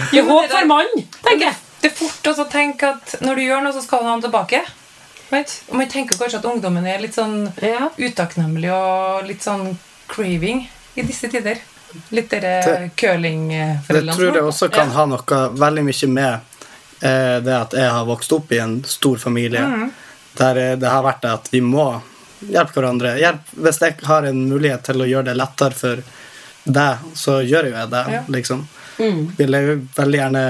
Det 0.10 0.22
er 0.22 0.26
håp 0.30 0.46
for 0.50 0.66
mann, 0.70 0.94
tenker 1.26 1.50
jeg. 1.50 1.58
Det 1.82 1.90
er 1.90 1.96
fort 1.96 2.28
å 2.32 2.46
tenke 2.52 2.88
at 2.96 3.18
når 3.24 3.36
du 3.40 3.42
gjør 3.44 3.62
noe, 3.66 3.74
så 3.76 3.82
skal 3.84 4.02
du 4.02 4.08
ha 4.08 4.14
noe 4.16 4.24
tilbake. 4.24 4.62
Og 5.30 5.76
man 5.78 5.90
tenker 5.92 6.18
kanskje 6.18 6.40
at 6.40 6.48
ungdommen 6.50 6.88
er 6.90 7.02
litt 7.04 7.14
sånn 7.18 7.52
Ja. 7.62 7.90
utakknemlig 8.00 8.72
og 8.74 9.28
litt 9.28 9.44
sånn 9.46 9.78
craving 10.10 10.64
i 10.96 11.06
disse 11.06 11.30
tider. 11.30 11.60
Litt 12.16 12.30
dere 12.32 12.90
curlingforeldrene 12.98 14.12
Det 14.12 14.18
tror 14.18 14.36
jeg 14.40 14.46
også 14.46 14.70
kan 14.74 14.92
ha 14.94 15.06
noe 15.10 15.40
veldig 15.58 15.84
mye 15.88 16.10
med 16.16 16.49
eh, 17.02 17.38
det 17.44 17.56
at 17.56 17.76
jeg 17.78 17.90
har 17.90 18.08
vokst 18.08 18.32
opp 18.36 18.52
i 18.52 18.62
en 18.64 18.80
stor 18.84 19.18
familie. 19.18 19.66
Mm. 19.66 19.92
Der 20.40 20.62
eh, 20.64 20.76
det 20.80 20.90
har 20.90 21.06
vært 21.06 21.22
det 21.26 21.34
at 21.34 21.50
vi 21.54 21.62
må 21.66 21.88
hjelpe 22.40 22.80
hverandre. 22.80 23.16
Hjelp, 23.20 23.54
hvis 23.66 23.82
jeg 23.84 23.98
har 24.08 24.28
en 24.30 24.44
mulighet 24.50 24.86
til 24.88 25.04
å 25.04 25.10
gjøre 25.10 25.32
det 25.32 25.40
lettere 25.40 25.78
for 25.78 26.04
deg, 26.64 27.08
så 27.16 27.40
gjør 27.42 27.72
jo 27.72 27.76
jeg 27.76 27.92
det. 27.96 28.06
Ja. 28.16 28.22
liksom. 28.28 28.68
Mm. 29.00 29.22
Vil 29.38 29.58
jeg 29.58 29.82
veldig 29.96 30.24
gjerne 30.24 30.46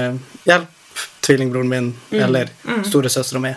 hjelpe 0.46 0.76
tvillingbroren 1.20 1.68
min 1.70 1.90
eller 2.10 2.48
storesøstera 2.86 3.42
mi. 3.42 3.52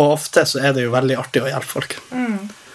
Og 0.00 0.14
ofte 0.16 0.44
så 0.48 0.62
er 0.64 0.72
det 0.74 0.86
jo 0.86 0.92
veldig 0.94 1.18
artig 1.20 1.42
å 1.44 1.50
hjelpe 1.50 1.68
folk. 1.68 1.98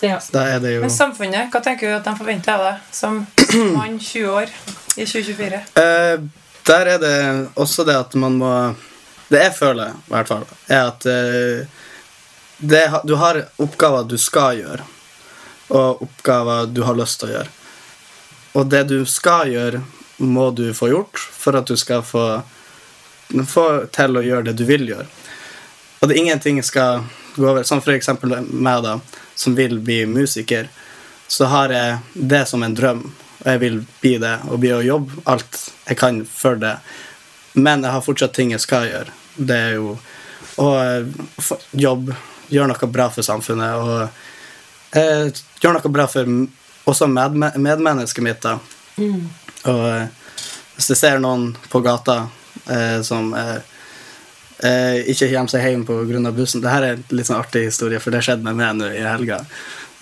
Ja. 0.01 0.19
Da 0.31 0.43
er 0.53 0.59
det 0.61 0.75
jo 0.75 0.81
Men 0.83 0.93
samfunnet, 0.93 1.49
hva 1.51 1.61
tenker 1.65 1.89
du 1.89 1.95
at 1.97 2.05
de 2.05 2.13
forventer 2.19 2.53
av 2.53 2.65
deg 2.67 2.91
som 2.93 3.23
mann 3.77 3.97
20 3.97 4.27
år 4.29 4.51
i 4.95 5.07
2024? 5.07 5.61
Eh, 5.81 6.19
der 6.67 6.91
er 6.93 7.01
det 7.01 7.17
også 7.57 7.85
det 7.87 7.95
at 7.97 8.13
man 8.19 8.37
må 8.37 8.51
Det 9.27 9.41
jeg 9.43 9.55
føler, 9.57 9.95
i 9.97 10.13
hvert 10.13 10.29
fall, 10.31 10.45
er 10.71 10.87
at 10.87 11.05
eh, 11.11 11.67
det, 12.57 12.83
du 13.03 13.15
har 13.19 13.41
oppgaver 13.61 14.07
du 14.07 14.17
skal 14.21 14.61
gjøre, 14.61 14.85
og 15.67 16.03
oppgaver 16.07 16.69
du 16.71 16.81
har 16.87 16.97
lyst 16.97 17.19
til 17.21 17.31
å 17.31 17.35
gjøre. 17.37 17.53
Og 18.57 18.69
det 18.71 18.83
du 18.89 18.99
skal 19.05 19.51
gjøre, 19.51 19.83
må 20.17 20.49
du 20.51 20.71
få 20.73 20.89
gjort 20.89 21.19
for 21.19 21.59
at 21.59 21.67
du 21.69 21.77
skal 21.77 22.01
få, 22.01 22.23
få 23.45 23.65
til 23.93 24.17
å 24.17 24.23
gjøre 24.25 24.47
det 24.47 24.55
du 24.57 24.65
vil 24.65 24.87
gjøre. 24.89 25.05
Og 25.99 26.09
det 26.09 26.17
ingenting 26.17 26.63
skal 26.63 27.03
gå 27.35 27.45
over. 27.45 27.63
Som 27.63 27.83
for 27.85 27.93
eksempel 27.93 28.33
meg, 28.49 28.83
da, 28.85 28.97
som 29.35 29.55
vil 29.57 29.79
bli 29.79 30.05
musiker. 30.09 30.69
Så 31.27 31.49
har 31.51 31.73
jeg 31.73 31.97
det 32.13 32.45
som 32.49 32.63
en 32.63 32.75
drøm, 32.75 33.03
og 33.43 33.47
jeg 33.51 33.61
vil 33.61 33.81
bli 34.01 34.15
det, 34.21 34.37
og 34.47 34.61
bli 34.63 34.73
å 34.73 34.85
jobbe 34.85 35.21
alt 35.29 35.61
jeg 35.87 35.99
kan 35.99 36.21
for 36.25 36.57
det. 36.61 36.77
Men 37.57 37.83
jeg 37.83 37.93
har 37.93 38.05
fortsatt 38.05 38.35
ting 38.37 38.53
jeg 38.53 38.61
skal 38.63 38.87
gjøre. 38.87 39.13
Det 39.37 39.57
er 39.57 39.75
jo 39.77 39.95
å 40.61 40.67
jobbe, 40.77 41.57
jobb, 41.77 42.11
gjøre 42.53 42.71
noe 42.71 42.89
bra 42.93 43.09
for 43.13 43.25
samfunnet, 43.25 43.81
og 43.81 44.97
eh, 44.97 45.29
gjøre 45.61 45.77
noe 45.77 45.93
bra 45.93 46.07
for 46.09 46.29
også 46.87 47.09
med, 47.11 47.37
medmennesket 47.57 48.23
mitt. 48.25 48.45
da. 48.45 48.57
Og 49.67 49.83
eh, 49.89 50.05
hvis 50.77 50.91
jeg 50.93 50.99
ser 50.99 51.21
noen 51.21 51.49
på 51.71 51.81
gata 51.85 52.27
eh, 52.69 52.99
som 53.05 53.33
eh, 53.37 53.57
eh, 54.63 54.99
ikke 55.09 55.31
kommer 55.33 55.51
seg 55.53 55.65
hjem 55.65 55.85
pga. 55.87 56.31
bussen 56.31 56.63
Dette 56.63 56.75
er 56.77 56.95
en 56.95 57.03
litt 57.17 57.29
sånn 57.29 57.39
artig 57.39 57.67
historie, 57.67 58.01
for 58.01 58.13
det 58.13 58.23
skjedde 58.25 58.45
med 58.45 58.59
meg 58.59 58.77
nå 58.77 58.91
i 58.93 59.01
helga. 59.05 59.41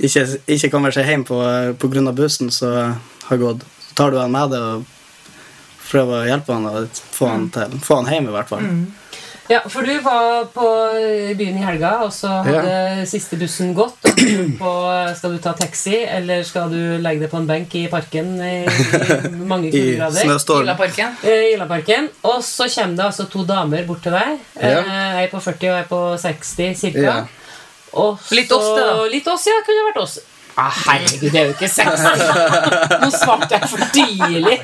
Ikke, 0.04 0.26
ikke 0.52 0.72
kommer 0.74 0.92
seg 0.92 1.08
hjem 1.08 1.24
pga. 1.24 2.12
bussen, 2.12 2.52
så 2.52 2.74
har 3.30 3.42
gått. 3.42 3.64
Så 3.88 3.96
tar 3.96 4.12
du 4.12 4.20
han 4.20 4.36
med 4.36 4.52
deg 4.52 4.62
og 4.62 4.92
prøver 5.90 6.22
å 6.24 6.28
hjelpe 6.30 6.54
han 6.58 6.70
og 6.70 7.02
få 7.16 7.28
han, 7.32 7.50
til, 7.54 7.80
få 7.84 8.02
han 8.02 8.14
hjem, 8.14 8.30
i 8.32 8.36
hvert 8.38 8.50
fall. 8.54 8.70
Ja, 9.46 9.60
for 9.70 9.86
du 9.86 9.94
var 10.02 10.48
på 10.50 10.64
byen 11.38 11.60
i 11.60 11.62
helga, 11.62 11.92
og 12.02 12.10
så 12.16 12.32
hadde 12.48 13.04
siste 13.06 13.38
bussen 13.38 13.76
gått. 13.78 14.00
Og 14.10 14.18
du 14.18 14.56
på 14.58 14.72
skal 15.20 15.36
du 15.36 15.38
ta 15.44 15.54
taxi, 15.54 16.00
eller 16.02 16.42
skal 16.48 16.72
du 16.74 16.80
legge 16.98 17.22
deg 17.22 17.30
på 17.30 17.38
en 17.38 17.46
benk 17.52 17.76
i 17.78 17.84
parken 17.92 18.32
i, 18.42 18.56
i 18.66 19.30
mange 19.46 19.70
kuldegrader. 19.76 20.26
snøstorm. 20.26 20.66
Ilaparken. 20.66 22.10
Eh, 22.10 22.26
Og 22.26 22.42
så 22.48 22.66
kommer 22.74 22.98
det 22.98 23.06
altså 23.12 23.28
to 23.30 23.46
damer 23.46 23.86
bort 23.86 24.02
til 24.08 24.18
deg. 24.18 24.40
Ja. 24.58 24.82
Eh, 24.82 25.22
Ei 25.22 25.28
på 25.30 25.38
40 25.38 25.70
og 25.70 25.78
ei 25.78 25.88
på 25.94 26.02
60 26.26 26.82
ca. 26.82 27.06
Ja. 27.06 27.18
Litt 28.34 28.52
oss, 28.52 28.72
det 28.76 28.82
da. 28.90 29.04
Litt 29.14 29.28
oss, 29.30 29.46
ja. 29.46 29.62
Kunne 29.68 29.86
vært 29.92 30.02
oss. 30.02 30.18
Ah, 30.56 30.72
herregud, 30.72 31.32
det 31.34 31.40
er 31.40 31.50
jo 31.50 31.54
ikke 31.56 31.68
60. 31.68 33.00
Nå 33.02 33.10
svarte 33.12 33.58
jeg 33.58 33.70
for 33.70 33.88
tidlig. 33.92 34.58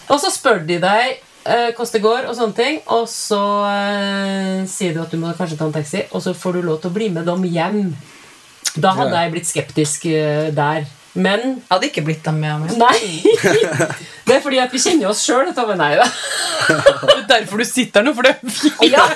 og 0.09 0.21
så 0.21 0.31
spør 0.33 0.63
de 0.65 0.79
deg 0.81 1.19
eh, 1.45 1.69
hvordan 1.75 1.93
det 1.93 2.01
går, 2.03 2.27
og 2.29 2.37
sånne 2.37 2.57
ting. 2.57 2.79
Og 2.95 3.05
så 3.11 3.41
eh, 3.69 4.63
sier 4.69 4.95
du 4.95 5.03
at 5.03 5.13
du 5.13 5.21
må 5.21 5.33
kanskje 5.37 5.59
ta 5.59 5.69
en 5.69 5.75
taxi, 5.77 6.05
og 6.09 6.25
så 6.25 6.33
får 6.37 6.57
du 6.57 6.65
lov 6.65 6.81
til 6.81 6.89
å 6.89 6.97
bli 6.97 7.11
med 7.13 7.29
dem 7.29 7.45
hjem. 7.45 7.83
Da 8.79 8.93
hadde 8.97 9.21
jeg 9.23 9.33
blitt 9.35 9.49
skeptisk 9.49 10.09
eh, 10.09 10.49
der. 10.55 10.89
Men 11.17 11.39
Jeg 11.41 11.65
hadde 11.71 11.87
ikke 11.89 12.03
blitt 12.05 12.23
dem 12.25 12.37
med 12.41 12.65
meg. 12.65 12.75
Nei! 12.77 13.21
Det 14.29 14.35
er 14.35 14.43
fordi 14.43 14.59
at 14.61 14.73
vi 14.73 14.81
kjenner 14.81 15.09
oss 15.09 15.23
sjøl. 15.25 15.49
Nei 15.79 15.93
da. 15.97 16.05
Det 16.69 17.15
er 17.15 17.23
derfor 17.31 17.57
du 17.57 17.65
sitter 17.65 18.03
her 18.03 18.05
nå, 18.05 18.13
for 18.13 18.27
det 18.27 18.35
er 18.35 18.51
fint. 18.53 18.83
Ja. 18.85 19.07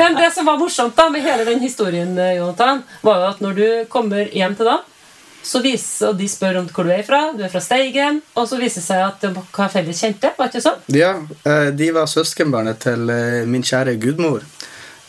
Men 0.00 0.18
det 0.18 0.32
som 0.34 0.48
var 0.48 0.58
morsomt 0.58 0.96
da 0.98 1.06
med 1.12 1.22
hele 1.22 1.46
den 1.46 1.62
historien, 1.62 2.16
eh, 2.18 2.34
Jonathan, 2.40 2.82
var 3.06 3.20
jo 3.20 3.28
at 3.28 3.44
når 3.44 3.60
du 3.60 3.66
kommer 3.92 4.26
hjem 4.34 4.56
til 4.58 4.66
dem, 4.72 4.82
så 5.42 5.60
viser, 5.64 6.10
og 6.10 6.18
de 6.18 6.26
spør 6.28 6.60
om 6.60 6.68
hvor 6.68 6.86
du 6.86 6.92
er 6.94 7.04
fra, 7.06 7.20
du 7.36 7.44
er 7.44 7.52
fra 7.52 7.62
Steigen, 7.64 8.20
og 8.36 8.48
så 8.50 8.58
viser 8.60 8.82
det 8.82 8.86
seg 8.88 9.04
at 9.06 9.22
de 9.22 9.44
har 9.56 9.72
felles 9.72 10.02
kjente. 10.02 10.32
var 10.36 10.50
ikke 10.50 10.64
sånn? 10.64 10.82
Ja, 10.94 11.14
eh, 11.46 11.70
de 11.76 11.92
var 11.96 12.10
søskenbarnet 12.10 12.82
til 12.84 13.06
eh, 13.12 13.46
min 13.48 13.64
kjære 13.64 13.96
gudmor. 14.02 14.44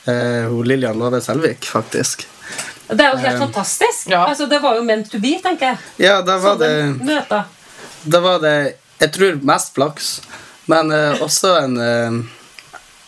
Eh, 0.06 0.48
hun 0.50 0.68
Lillian 0.68 0.98
Love 1.02 1.22
Selvik, 1.22 1.68
faktisk. 1.68 2.28
Det 2.92 3.06
er 3.06 3.14
jo 3.16 3.22
helt 3.24 3.40
fantastisk. 3.40 4.10
Ja. 4.12 4.26
Altså, 4.28 4.46
det 4.52 4.60
var 4.60 4.76
jo 4.76 4.84
meant 4.84 5.12
to 5.12 5.20
be, 5.24 5.36
tenker 5.44 5.72
jeg. 5.72 5.78
Ja, 6.06 6.18
da 6.28 6.38
var 6.44 6.58
det 6.60 6.72
Sånne 6.76 7.08
møter. 7.08 7.44
Da 8.04 8.20
var 8.24 8.40
det 8.44 8.56
Jeg 9.02 9.12
tror 9.16 9.38
mest 9.46 9.74
flaks, 9.74 10.10
men 10.70 10.92
uh, 10.94 11.22
også 11.26 11.56
en 11.64 11.78
uh, 11.78 12.18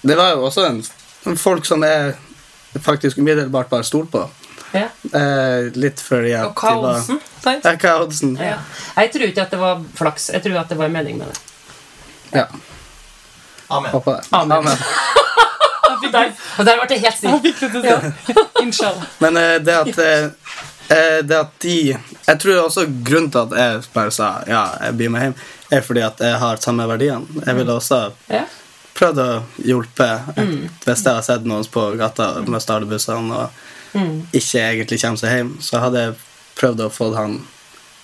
Det 0.01 0.15
var 0.17 0.33
jo 0.33 0.45
også 0.47 0.65
en, 0.69 0.79
en 1.29 1.37
folk 1.37 1.65
som 1.65 1.83
jeg 1.85 2.15
faktisk 2.81 3.17
umiddelbart 3.21 3.69
bare 3.69 3.85
stolte 3.85 4.11
på. 4.15 4.23
Ja. 4.73 4.87
Eh, 5.19 5.67
litt 5.77 6.01
fordi 6.01 6.31
at 6.33 6.47
Og 6.47 6.55
kaosen. 6.57 7.19
sant? 7.43 7.65
Ja, 7.65 7.75
Kai 7.77 7.91
Oddsen. 8.01 8.33
Ja. 8.41 8.57
Jeg 8.97 9.11
tror 9.13 9.27
ikke 9.29 9.43
at 9.45 9.53
det 9.53 9.59
var 9.61 9.83
flaks. 9.95 10.31
Jeg 10.33 10.41
tror 10.43 10.57
at 10.63 10.69
det 10.73 10.77
var 10.79 10.89
en 10.89 10.95
mening 10.97 11.19
med 11.19 11.29
det. 11.29 11.37
Ja, 12.33 12.47
Amen. 13.69 13.91
håper 13.91 14.17
det. 14.17 14.23
Amen. 14.31 14.73
Der, 16.11 16.33
og 16.57 16.65
der 16.65 16.79
ble 16.79 16.87
det 16.89 16.99
helt 16.99 17.17
stille. 17.17 17.83
Ja. 17.83 18.93
Men 19.23 19.37
uh, 19.37 19.57
det 19.63 19.79
at 19.79 19.99
Eh, 20.89 21.23
det 21.23 21.37
at 21.37 21.51
de 21.59 21.97
Jeg 22.27 22.39
tror 22.39 22.65
også 22.65 22.85
grunnen 23.07 23.31
til 23.31 23.39
at 23.39 23.53
jeg 23.57 23.83
bare 23.93 24.11
sa 24.11 24.27
ja, 24.47 24.63
jeg 24.83 24.97
blir 24.99 25.13
med 25.13 25.21
hjem, 25.25 25.35
er 25.71 25.81
fordi 25.85 26.03
at 26.05 26.19
jeg 26.19 26.39
har 26.39 26.59
samme 26.61 26.87
verdiene. 26.87 27.45
Jeg 27.45 27.55
ville 27.55 27.73
også 27.73 28.11
Ja. 28.29 28.43
prøvd 28.93 29.21
å 29.23 29.29
hjelpe 29.57 30.09
hvis 30.85 31.05
jeg 31.05 31.13
har 31.13 31.21
sett 31.25 31.45
noen 31.45 31.65
på 31.65 31.97
gata 31.97 32.41
med 32.45 32.61
Starlebussene 32.61 33.33
og 33.33 33.49
ikke 34.33 34.59
egentlig 34.59 35.01
kommer 35.01 35.17
seg 35.17 35.37
hjem, 35.37 35.51
så 35.61 35.79
hadde 35.79 36.03
jeg 36.03 36.15
prøvd 36.59 36.85
å 36.85 36.89
få 36.93 37.13
han 37.15 37.39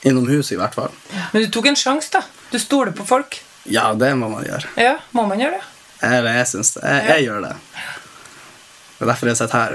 innom 0.03 0.27
huset, 0.27 0.53
i 0.53 0.59
hvert 0.59 0.75
fall. 0.75 0.91
Men 1.33 1.43
du 1.43 1.49
tok 1.49 1.65
en 1.65 1.75
sjanse, 1.75 2.09
da. 2.11 2.21
Du 2.51 2.59
stoler 2.59 2.91
på 2.91 3.05
folk. 3.05 3.41
Ja, 3.65 3.93
det 3.93 4.15
må 4.15 4.29
man 4.29 4.45
gjøre. 4.45 4.69
Ja, 4.77 4.97
må 5.11 5.27
man 5.27 5.39
gjøre 5.39 5.59
det? 5.59 5.63
Eller 6.01 6.37
jeg 6.39 6.47
syns 6.53 6.73
det. 6.77 6.83
Jeg, 6.85 7.07
jeg 7.09 7.25
gjør 7.27 7.41
det. 7.47 7.55
Det 8.99 9.05
er 9.05 9.11
derfor 9.13 9.27
jeg 9.31 9.37
sitter 9.39 9.57
her. 9.59 9.69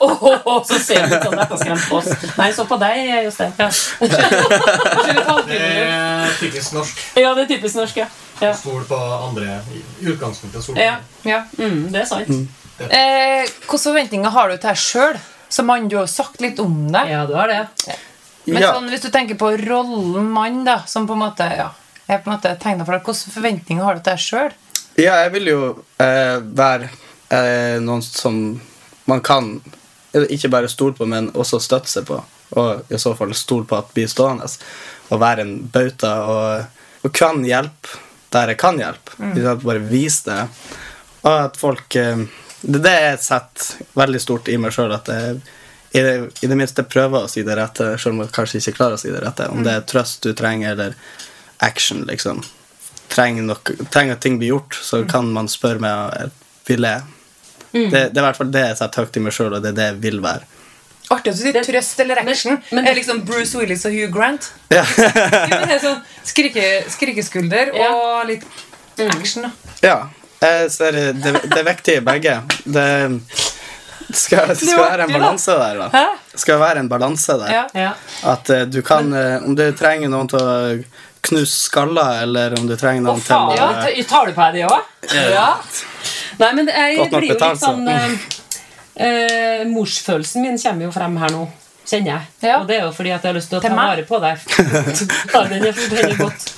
Åh, 0.00 0.62
så 0.64 0.78
ser 0.78 1.08
du 1.10 1.16
som 1.24 1.34
dette 1.34 1.56
skremt 1.58 1.92
oss. 1.92 2.08
Nei, 2.38 2.52
så 2.54 2.64
på 2.68 2.76
deg, 2.80 3.00
Jostein. 3.26 3.52
Ja. 3.58 3.68
Det 5.48 5.58
er 5.58 6.36
typisk 6.38 6.72
norsk. 6.76 7.00
ja, 7.18 7.32
det 7.34 7.44
er 7.44 7.48
typisk 7.50 7.80
norsk, 7.80 7.96
ja. 7.98 8.06
ja. 8.44 8.52
Stol 8.56 8.84
på 8.88 8.98
andre 8.98 9.58
i 9.74 9.82
utgangspunktet. 10.12 10.62
Stol 10.62 10.78
på 10.78 10.84
Ja. 10.84 10.98
Ja. 11.26 11.42
Mm, 11.58 11.88
det 11.92 12.04
er 12.04 12.08
sant. 12.08 12.30
Eh, 12.78 13.42
hvilke 13.48 13.80
forventninger 13.82 14.30
har 14.30 14.52
du 14.52 14.56
til 14.56 14.68
deg 14.70 14.78
sjøl? 14.84 15.18
Som 15.48 15.66
mann, 15.70 15.88
du 15.90 15.96
har 15.98 16.06
sagt 16.12 16.42
litt 16.44 16.60
om 16.60 16.76
deg. 16.92 17.10
Ja, 17.10 17.24
du 17.26 17.34
har 17.34 17.50
det. 17.50 17.62
Men 18.48 18.62
sånn, 18.64 18.88
hvis 18.92 19.02
du 19.04 19.10
tenker 19.12 19.36
på 19.40 19.50
rollen 19.64 20.28
mann, 20.32 20.62
da, 20.64 20.82
som 20.88 21.08
på 21.08 21.16
en 21.16 21.24
måte 21.26 21.48
ja, 21.56 21.70
er 22.14 22.22
på 22.22 22.30
en 22.30 22.36
måte 22.36 22.54
tegnet 22.62 22.86
for 22.86 22.96
deg, 22.96 23.04
hvilke 23.04 23.34
forventninger 23.34 23.84
har 23.84 23.98
du 23.98 24.02
til 24.02 24.14
deg 24.14 24.24
sjøl? 24.24 24.56
Ja, 24.98 25.20
jeg 25.22 25.34
vil 25.36 25.52
jo 25.52 25.60
eh, 26.02 26.38
være 26.40 26.88
eh, 27.34 27.76
noen 27.84 28.02
som 28.02 28.40
man 29.08 29.22
kan 29.24 29.54
eh, 30.12 30.26
ikke 30.34 30.50
bare 30.52 30.70
stole 30.72 30.96
på, 30.98 31.06
men 31.06 31.30
også 31.38 31.60
støtte 31.62 31.92
seg 31.92 32.08
på. 32.08 32.18
Og 32.58 32.90
i 32.92 32.98
så 33.00 33.14
fall 33.16 33.34
stole 33.36 33.68
på 33.68 33.76
at 33.78 33.92
blir 33.94 34.08
stående. 34.10 34.48
Og 35.12 35.22
være 35.22 35.44
en 35.44 35.54
bauta 35.72 36.12
og, 36.28 36.82
og 37.04 37.14
kan 37.14 37.44
hjelpe 37.46 38.00
der 38.32 38.52
jeg 38.52 38.60
kan 38.60 38.80
hjelpe. 38.80 39.14
Mm. 39.20 39.38
Bare 39.62 39.84
vise 39.88 40.28
det. 40.28 40.42
Og 41.22 41.32
at 41.32 41.56
folk 41.60 41.96
eh, 41.96 42.26
Det 42.60 42.80
det 42.82 42.92
et 43.12 43.22
sett 43.22 43.68
veldig 43.94 44.18
stort 44.20 44.48
i 44.50 44.56
meg 44.58 44.74
sjøl, 44.74 44.90
at 44.90 45.06
jeg 45.08 45.38
i 45.94 46.00
det, 46.02 46.14
i 46.42 46.48
det 46.50 46.56
minste 46.58 46.82
prøver 46.84 47.24
å 47.24 47.28
si 47.30 47.44
det 47.46 47.54
rette, 47.56 47.94
sjøl 47.96 48.16
om 48.16 48.24
jeg 48.24 48.32
kanskje 48.34 48.58
ikke 48.60 48.74
klarer 48.76 48.98
å 48.98 49.00
si 49.00 49.12
det 49.12 49.22
rette. 49.22 49.46
Om 49.48 49.62
det 49.64 49.72
er 49.72 49.86
trøst 49.88 50.26
du 50.26 50.34
trenger, 50.36 50.74
eller 50.74 50.96
action, 51.64 52.04
liksom. 52.08 52.42
Trenger, 53.08 53.42
nok, 53.48 53.70
trenger 53.90 54.18
at 54.18 54.20
ting 54.20 54.36
blir 54.38 54.52
gjort, 54.52 54.76
så 54.84 55.02
kan 55.08 55.30
man 55.32 55.48
spørre 55.48 55.80
meg 55.80 56.12
jeg 56.18 56.30
vil 56.68 56.84
jeg. 56.84 57.02
Det, 57.72 57.90
det 57.92 58.16
er 58.16 58.22
i 58.22 58.26
hvert 58.26 58.36
fall 58.36 58.50
det 58.52 58.62
jeg 58.66 58.76
setter 58.80 59.04
høyt 59.04 59.16
i 59.16 59.22
meg 59.24 59.32
sjøl, 59.36 59.54
og 59.56 59.62
det 59.64 59.70
er 59.72 59.76
det 59.78 59.86
jeg 59.90 59.98
vil 60.04 60.20
være. 60.24 60.44
Artig 61.08 61.32
at 61.32 61.38
du 61.38 61.40
sier 61.40 61.56
trøst 61.64 62.00
eller 62.04 62.20
action. 62.20 62.58
men- 62.72 62.86
er 62.86 62.94
liksom 62.98 63.22
Bruce 63.24 63.56
Willis 63.56 63.84
og 63.88 63.92
Hugh 63.96 64.10
Grant. 64.12 64.50
Ja. 64.70 64.82
Men 65.68 65.78
sånn 65.80 66.02
skrike, 66.28 66.66
Skrikeskulder 66.92 67.70
Ja. 67.76 67.88
og 67.94 68.26
litt 68.28 68.44
action. 69.08 69.48
da. 69.48 69.50
ja. 69.82 69.98
Jeg 70.38 70.68
ser 70.70 70.92
det, 70.92 71.06
det, 71.22 71.32
det 71.50 71.56
er 71.58 71.64
viktig 71.66 71.94
i 71.96 72.02
begge. 72.06 72.34
Det 72.64 72.84
skal, 74.14 74.52
skal 74.56 74.78
være 74.78 75.06
en 75.08 75.12
balanse 75.16 75.56
der, 75.58 75.80
da. 75.88 76.02
Skal 76.38 76.60
være 76.60 76.78
en 76.84 76.88
balanse 76.92 77.34
der. 77.40 77.50
Ja. 77.56 77.64
Ja. 77.74 77.88
At 78.30 78.50
eh, 78.54 78.62
du 78.70 78.78
kan 78.86 79.10
eh, 79.12 79.42
Om 79.44 79.56
du 79.58 79.64
trenger 79.76 80.08
noen 80.12 80.28
til 80.30 80.38
å 80.38 80.52
knuse 81.28 81.54
skaller, 81.68 82.22
eller 82.22 82.54
om 82.58 82.66
du 82.68 82.74
trenger 82.76 83.04
noen 83.06 83.22
til 83.24 83.36
å 83.36 83.54
Ja, 83.56 83.68
t- 83.84 84.04
tar 84.08 84.28
du 84.28 84.34
på 84.36 84.48
deg 84.48 84.60
det 84.60 84.66
òg? 84.68 85.14
Ja. 85.34 85.48
Nei, 86.38 86.50
men 86.54 86.68
jeg 86.70 87.08
blir 87.10 87.32
jo 87.32 87.38
litt 87.38 87.62
sånn 87.62 87.88
eh, 87.90 88.18
eh, 88.94 89.64
Morsfølelsen 89.68 90.44
min 90.44 90.60
kommer 90.62 90.88
jo 90.88 90.92
frem 90.94 91.16
her 91.22 91.34
nå, 91.34 91.48
kjenner 91.88 92.14
jeg. 92.14 92.28
Ja. 92.50 92.60
Og 92.60 92.68
det 92.70 92.78
er 92.78 92.86
jo 92.86 92.92
fordi 92.94 93.14
at 93.16 93.24
jeg 93.24 93.32
har 93.32 93.38
lyst 93.40 93.50
til 93.52 93.58
å 93.58 93.64
ta 93.64 93.74
vare 93.74 94.04
på 94.06 94.20
deg. 94.22 94.46
ja, 95.34 95.42
den 95.50 95.66
er, 95.72 95.72
den 95.72 96.12
er 96.12 96.16
godt. 96.20 96.52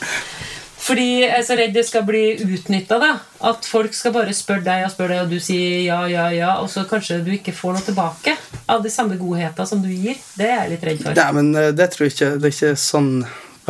Fordi 0.81 1.07
jeg 1.20 1.33
er 1.37 1.42
så 1.44 1.57
redd 1.59 1.75
det 1.77 1.85
skal 1.87 2.05
bli 2.09 2.23
utnytta. 2.40 2.99
At 3.46 3.66
folk 3.68 3.94
skal 3.94 4.14
bare 4.16 4.33
spørre 4.37 4.64
deg 4.64 4.87
og 4.87 4.94
spørre 4.94 5.18
deg, 5.18 5.27
og 5.27 5.35
du 5.35 5.42
sier 5.44 5.85
ja, 5.85 6.01
ja, 6.11 6.25
ja, 6.35 6.55
og 6.62 6.70
så 6.73 6.87
kanskje 6.88 7.20
du 7.27 7.31
ikke 7.37 7.55
får 7.55 7.77
noe 7.77 7.85
tilbake 7.85 8.35
av 8.70 8.83
de 8.83 8.92
samme 8.92 9.18
godheter 9.20 9.68
som 9.68 9.83
du 9.85 9.90
gir. 9.92 10.18
Det 10.38 10.49
er 10.49 10.64
jeg 10.64 10.73
litt 10.75 10.88
redd 10.88 11.05
for. 11.05 11.20
Nei, 11.20 11.31
men 11.37 11.53
eh, 11.61 11.70
det 11.77 11.90
tror 11.92 12.09
jeg 12.09 12.16
ikke 12.16 12.33
Det 12.40 12.49
er 12.51 12.57
ikke 12.57 12.73
sånn 12.81 13.12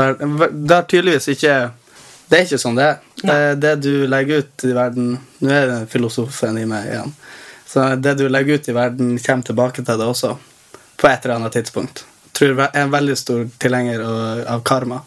Det 0.01 0.77
er 0.77 0.87
tydeligvis 0.89 1.29
ikke 1.35 1.55
Det 2.31 2.39
er 2.39 2.45
ikke 2.47 2.61
sånn 2.63 2.79
det 2.79 2.87
er. 2.87 2.99
Det, 3.21 3.39
det 3.63 3.73
du 3.85 4.07
legger 4.09 4.45
ut 4.45 4.65
i 4.65 4.73
verden 4.77 5.11
Nå 5.43 5.53
er 5.53 5.67
det 5.71 5.79
filosofen 5.93 6.59
i 6.61 6.67
meg 6.69 6.87
igjen. 6.93 7.15
Så 7.71 7.85
det 8.03 8.17
du 8.19 8.25
legger 8.29 8.59
ut 8.59 8.69
i 8.69 8.75
verden, 8.75 9.13
kommer 9.23 9.47
tilbake 9.47 9.85
til 9.85 9.99
deg 10.01 10.09
også. 10.11 10.33
På 10.99 11.09
et 11.11 11.25
eller 11.25 11.37
annet 11.37 11.55
tidspunkt. 11.55 12.03
Jeg 12.27 12.33
tror 12.39 12.55
jeg 12.57 12.71
er 12.73 12.83
en 12.83 12.91
veldig 12.95 13.17
stor 13.19 13.45
tilhenger 13.63 14.03
av, 14.03 14.41
av 14.57 14.63
karma. 14.67 15.03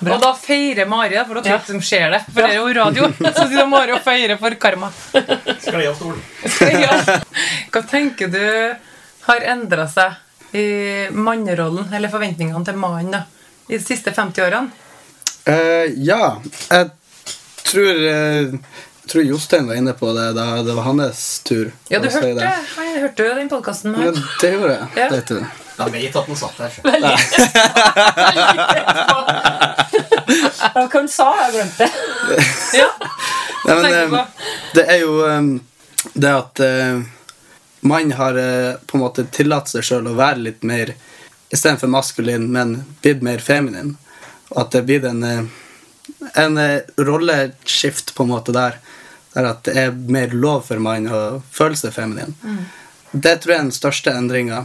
Bra. 0.00 0.16
Og 0.16 0.24
da 0.24 0.32
feirer 0.36 0.88
Mari, 0.90 1.14
da, 1.14 1.22
for 1.28 1.38
jeg 1.38 1.52
Ja. 1.52 1.60
skjer 1.64 1.82
ser 1.86 2.10
det. 2.10 2.20
For 2.26 2.42
det 2.42 2.50
er 2.50 2.58
jo 2.58 2.72
radio. 2.76 3.08
Så 3.36 3.46
sitter 3.48 3.66
Mari 3.70 3.94
og 3.94 4.02
feirer 4.04 4.40
for 4.40 4.56
karma. 4.60 4.90
Sklei 5.62 5.86
av 5.86 5.94
stolen. 5.94 6.20
Hva 7.72 7.82
tenker 7.88 8.28
du 8.32 8.42
har 9.28 9.46
endra 9.54 9.86
seg 9.88 10.18
mannerollen, 11.10 11.92
eller 11.94 12.12
forventningene 12.12 12.64
til 12.66 12.78
mannen, 12.78 13.10
da, 13.14 13.24
i 13.68 13.76
de 13.76 13.82
siste 13.84 14.12
50 14.14 14.44
årene? 14.46 14.70
Uh, 15.44 15.86
ja, 16.00 16.36
jeg 16.70 16.90
tror 17.66 17.94
uh 18.08 18.54
Jeg 19.04 19.10
tror 19.12 19.22
Jostein 19.28 19.66
var 19.68 19.76
inne 19.76 19.92
på 19.92 20.08
det 20.16 20.30
da 20.32 20.62
det 20.64 20.72
var 20.72 20.86
hans 20.86 21.18
tur. 21.44 21.66
Ja, 21.92 21.98
du 22.00 22.06
å 22.08 22.10
si 22.10 22.22
hørte, 22.22 22.38
det. 22.38 22.52
jeg 22.80 23.02
hørte 23.02 23.26
jo 23.26 23.34
den 23.36 23.50
podkasten 23.52 23.92
Ja, 24.00 24.12
det 24.40 24.52
gjorde 24.54 24.78
jeg. 24.78 24.86
Ja. 24.96 25.08
vet 25.12 25.28
du. 25.28 25.42
Jeg 25.74 25.92
vet 25.92 26.16
at 26.16 26.26
han 26.30 26.36
satt 26.40 26.56
der. 26.56 26.70
Hva 30.72 30.84
han 30.94 31.08
sa? 31.12 31.28
Jeg 31.42 31.52
glemte 31.58 31.84
det. 31.84 31.90
Ja. 32.80 32.88
Nei, 33.64 33.76
men, 33.82 33.92
eh, 33.92 34.48
det 34.76 34.84
er 34.92 34.98
jo 35.02 35.12
det 36.12 36.32
at 36.32 36.64
uh, 36.64 37.04
man 37.84 38.12
har 38.12 38.34
eh, 38.34 38.74
på 38.86 38.96
en 38.96 39.02
måte 39.04 39.26
tillatt 39.28 39.68
seg 39.68 39.84
sjøl 39.84 40.08
å 40.08 40.16
være 40.16 40.40
litt 40.46 40.62
mer 40.64 40.94
istedenfor 41.52 41.90
maskulin, 41.92 42.46
men 42.52 42.78
blitt 43.02 43.20
mer 43.22 43.42
feminin. 43.44 43.94
Og 44.54 44.62
at 44.62 44.72
det 44.72 44.80
er 44.80 44.86
blitt 44.88 45.04
en, 45.08 45.20
eh, 45.28 46.22
en 46.40 46.56
eh, 46.58 46.94
rolleskift 46.96 48.14
på 48.16 48.24
en 48.24 48.32
måte 48.32 48.54
der. 48.56 48.78
Der 49.34 49.50
at 49.50 49.66
det 49.68 49.74
er 49.76 49.92
mer 49.92 50.32
lov 50.32 50.64
for 50.70 50.80
mann 50.80 51.10
å 51.10 51.20
føle 51.52 51.76
seg 51.76 51.92
feminin. 51.92 52.32
Det 53.12 53.36
tror 53.42 53.52
jeg 53.52 53.60
er 53.60 53.68
den 53.68 53.76
største 53.76 54.14
endringa 54.16 54.64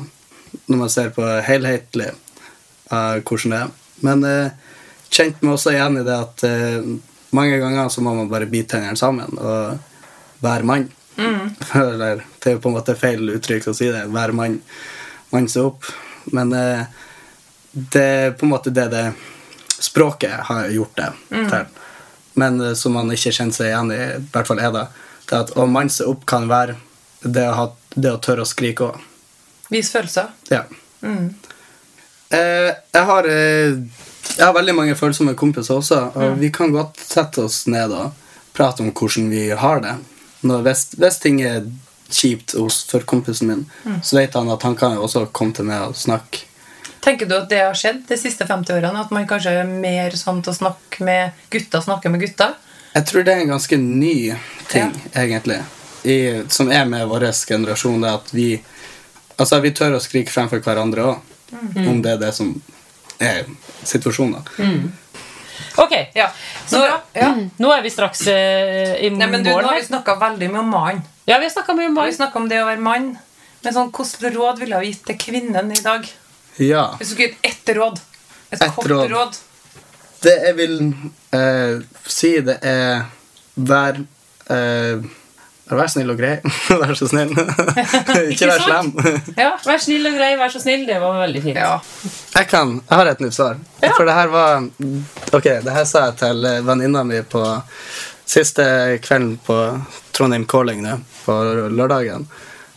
når 0.69 0.79
man 0.79 0.91
ser 0.93 1.11
på 1.13 1.25
helhetlig 1.45 2.11
uh, 2.93 3.17
hvordan 3.21 3.53
det 3.53 3.59
er. 3.59 3.73
Men 4.05 4.23
uh, 4.25 4.77
kjente 5.09 5.45
meg 5.45 5.55
også 5.55 5.73
igjen 5.73 5.99
i 5.99 6.05
det 6.05 6.15
at 6.15 6.45
uh, 6.45 6.87
mange 7.37 7.59
ganger 7.61 7.89
så 7.93 8.01
må 8.05 8.13
man 8.17 8.29
bare 8.31 8.49
bite 8.49 8.75
tennene 8.75 8.97
sammen 8.97 9.37
og 9.41 10.41
være 10.45 10.69
mann. 10.69 10.87
Eller 11.81 12.23
det 12.39 12.49
er 12.49 12.57
jo 12.57 12.63
på 12.63 12.71
en 12.71 12.77
måte 12.79 12.97
feil 12.99 13.35
uttrykk 13.35 13.69
å 13.71 13.75
si 13.77 13.89
det. 13.91 14.05
Hver 14.13 14.33
mann. 14.35 14.59
Mann 15.29 15.49
seg 15.51 15.69
opp. 15.71 15.89
Men 16.33 16.53
eh, 16.57 16.85
det 17.71 18.05
er 18.05 18.31
på 18.37 18.47
en 18.47 18.53
måte 18.55 18.73
det 18.73 18.87
det 18.93 19.05
språket 19.79 20.49
har 20.49 20.67
gjort 20.73 20.97
det 20.97 21.11
til. 21.29 21.69
Men 22.39 22.61
eh, 22.61 22.73
som 22.73 22.95
man 22.97 23.11
ikke 23.13 23.33
kjenner 23.35 23.55
seg 23.55 23.71
igjen 23.71 23.93
i, 23.95 24.01
i 24.17 24.31
hvert 24.33 24.49
fall 24.49 24.61
er 24.63 24.73
det, 24.75 24.85
det 25.29 25.37
at 25.43 25.53
å 25.57 25.67
manne 25.69 25.93
seg 25.93 26.09
opp 26.11 26.25
kan 26.29 26.49
være 26.49 26.77
det 27.21 27.45
å, 27.49 27.55
ha, 27.55 27.65
det 27.95 28.13
å 28.15 28.21
tørre 28.23 28.45
å 28.45 28.49
skrike 28.49 28.89
òg. 28.89 29.07
Vise 29.69 29.93
følelser. 29.97 30.31
Ja. 30.49 30.63
Eh, 32.29 32.69
jeg 32.93 33.05
har 33.09 33.27
eh, 33.29 33.77
Jeg 34.29 34.45
har 34.45 34.53
veldig 34.53 34.75
mange 34.77 34.95
følsomme 34.95 35.33
kompiser 35.35 35.79
også, 35.79 35.99
og 36.15 36.35
vi 36.39 36.51
kan 36.53 36.71
godt 36.71 36.99
sette 37.01 37.41
oss 37.43 37.63
ned 37.67 37.91
og 37.91 38.13
prate 38.55 38.83
om 38.85 38.91
hvordan 38.93 39.29
vi 39.31 39.49
har 39.57 39.81
det. 39.83 39.95
Når, 40.41 40.61
hvis, 40.67 40.85
hvis 40.99 41.19
ting 41.23 41.41
er 41.43 41.65
kjipt 42.09 42.55
for 42.89 43.05
kompisen 43.05 43.49
min, 43.49 43.65
så 44.03 44.19
vet 44.19 44.33
han 44.33 44.49
at 44.49 44.63
han 44.63 44.77
kan 44.79 44.97
også 44.97 45.27
komme 45.35 45.53
til 45.53 45.67
meg 45.69 45.89
og 45.89 45.97
snakke. 45.99 46.45
Tenker 47.03 47.29
du 47.29 47.35
at 47.37 47.49
det 47.51 47.61
har 47.63 47.77
skjedd 47.77 48.01
de 48.09 48.17
siste 48.19 48.45
50 48.47 48.75
årene? 48.75 49.03
At 49.05 49.11
man 49.15 49.27
kanskje 49.27 49.53
er 49.61 49.69
mer 49.69 50.15
sånn 50.19 50.41
til 50.43 50.51
å 50.51 50.57
snakke 50.57 51.05
med 51.05 51.37
gutter, 51.51 51.83
snakke 51.85 52.11
med 52.11 52.23
gutter? 52.25 52.57
Jeg 52.93 53.05
tror 53.07 53.23
det 53.23 53.35
er 53.35 53.43
en 53.43 53.53
ganske 53.53 53.77
ny 53.79 54.15
ting, 54.67 54.91
egentlig, 55.13 55.61
i, 56.03 56.17
som 56.51 56.71
er 56.73 56.89
med 56.89 57.07
vår 57.07 57.29
generasjon. 57.47 58.01
Det 58.03 58.17
at 58.19 58.33
vi 58.35 58.51
Altså, 59.39 59.61
vi 59.63 59.69
tør 59.71 59.93
å 59.95 60.01
skrike 60.03 60.33
fremfor 60.33 60.59
hverandre 60.59 61.03
òg, 61.13 61.27
om 61.87 62.01
det 62.03 62.09
er 62.11 62.17
det 62.19 62.33
som 62.35 62.49
er 63.23 63.45
situasjonen. 63.87 64.43
Ok, 65.77 65.93
Ja. 66.15 66.29
Bra. 66.69 67.01
ja. 67.13 67.29
Nå 67.57 67.71
er 67.73 67.81
vi 67.85 67.89
straks 67.93 68.25
eh, 68.27 68.95
i 69.05 69.09
Nei, 69.09 69.27
men 69.27 69.43
du, 69.43 69.49
mål 69.51 69.63
nå 69.63 69.71
har 69.71 69.79
vi 69.79 69.87
snakka 69.87 70.15
veldig 70.21 70.49
mye 70.53 70.63
om 70.63 70.69
mannen. 70.73 71.03
Ja, 71.29 71.37
vi 71.39 71.45
har 71.45 71.53
mye 71.77 71.87
om 71.87 71.93
mann. 71.93 72.05
Vi 72.05 72.11
har 72.11 72.17
snakka 72.17 72.39
om 72.39 72.47
det 72.49 72.61
å 72.61 72.65
være 72.69 72.81
mann. 72.83 73.09
Men 73.63 73.75
sånn, 73.75 73.91
hvilket 73.91 74.33
råd 74.35 74.59
ville 74.61 74.79
du 74.79 74.87
gitt 74.87 75.03
til 75.05 75.17
kvinnen 75.19 75.71
i 75.75 75.81
dag? 75.83 76.07
Ja. 76.57 76.85
Hvis 76.97 77.11
du 77.11 77.15
skulle 77.15 77.29
gitt 77.29 77.45
ett 77.51 77.75
råd. 77.77 77.99
Et 78.49 78.61
et 78.61 78.75
kort 78.75 78.89
råd. 78.89 79.11
råd. 79.11 79.37
Det 80.23 80.35
jeg 80.47 80.55
vil 80.57 80.75
eh, 81.35 81.79
si, 82.07 82.33
det 82.43 82.57
er 82.65 83.05
Vær 83.59 83.99
eh, 84.55 85.03
Vær 85.69 85.89
snill 85.91 86.09
og 86.13 86.17
grei. 86.17 86.35
Vær 86.81 86.93
så 86.97 87.07
snill. 87.11 87.31
Ikke 88.33 88.47
vær 88.49 88.63
slem. 88.65 88.91
Ja. 89.43 89.51
Vær 89.65 89.81
snill 89.83 90.07
og 90.09 90.15
grei, 90.17 90.31
vær 90.39 90.49
så 90.53 90.61
snill. 90.63 90.85
Det 90.89 90.97
var 91.01 91.19
veldig 91.25 91.41
fint. 91.45 91.59
ja. 91.59 91.75
Jeg 92.35 92.47
kan. 92.49 92.75
Jeg 92.89 92.97
har 93.01 93.09
et 93.11 93.21
nytt 93.23 93.35
svar. 93.35 93.57
Ja. 93.83 93.91
For 93.97 94.07
det 94.07 94.15
her 94.15 94.29
var 94.31 94.63
Ok, 95.35 95.47
det 95.65 95.73
her 95.75 95.85
sa 95.89 96.05
jeg 96.09 96.17
til 96.21 96.45
venninna 96.65 97.03
mi 97.03 97.19
på 97.27 97.43
siste 98.29 98.63
kvelden 99.03 99.37
på 99.45 99.55
Trondheim 100.15 100.45
Calling 100.49 100.83
nå, 100.85 100.97
på 101.25 101.35
lørdagen. 101.73 102.27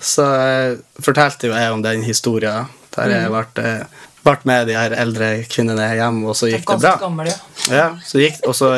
Så 0.02 0.24
eh, 0.34 0.78
fortalte 1.04 1.46
jo 1.50 1.54
jeg 1.54 1.72
om 1.74 1.82
den 1.84 2.02
historien 2.06 2.66
der 2.96 3.12
jeg 3.12 3.30
ble, 3.32 3.62
eh, 3.62 4.00
ble 4.26 4.36
med 4.48 4.66
de 4.70 4.74
her 4.76 4.94
eldre 4.98 5.28
kvinnene 5.52 5.86
hjem, 5.96 6.22
og 6.28 6.34
så 6.38 6.48
gikk 6.50 6.64
det 6.66 6.78
det 6.80 6.88
bra. 6.88 6.94
gammel, 7.04 7.30
ja. 7.30 7.38
Ja, 7.72 7.86
så 8.04 8.18
gikk, 8.24 8.40
og, 8.48 8.56
så, 8.58 8.72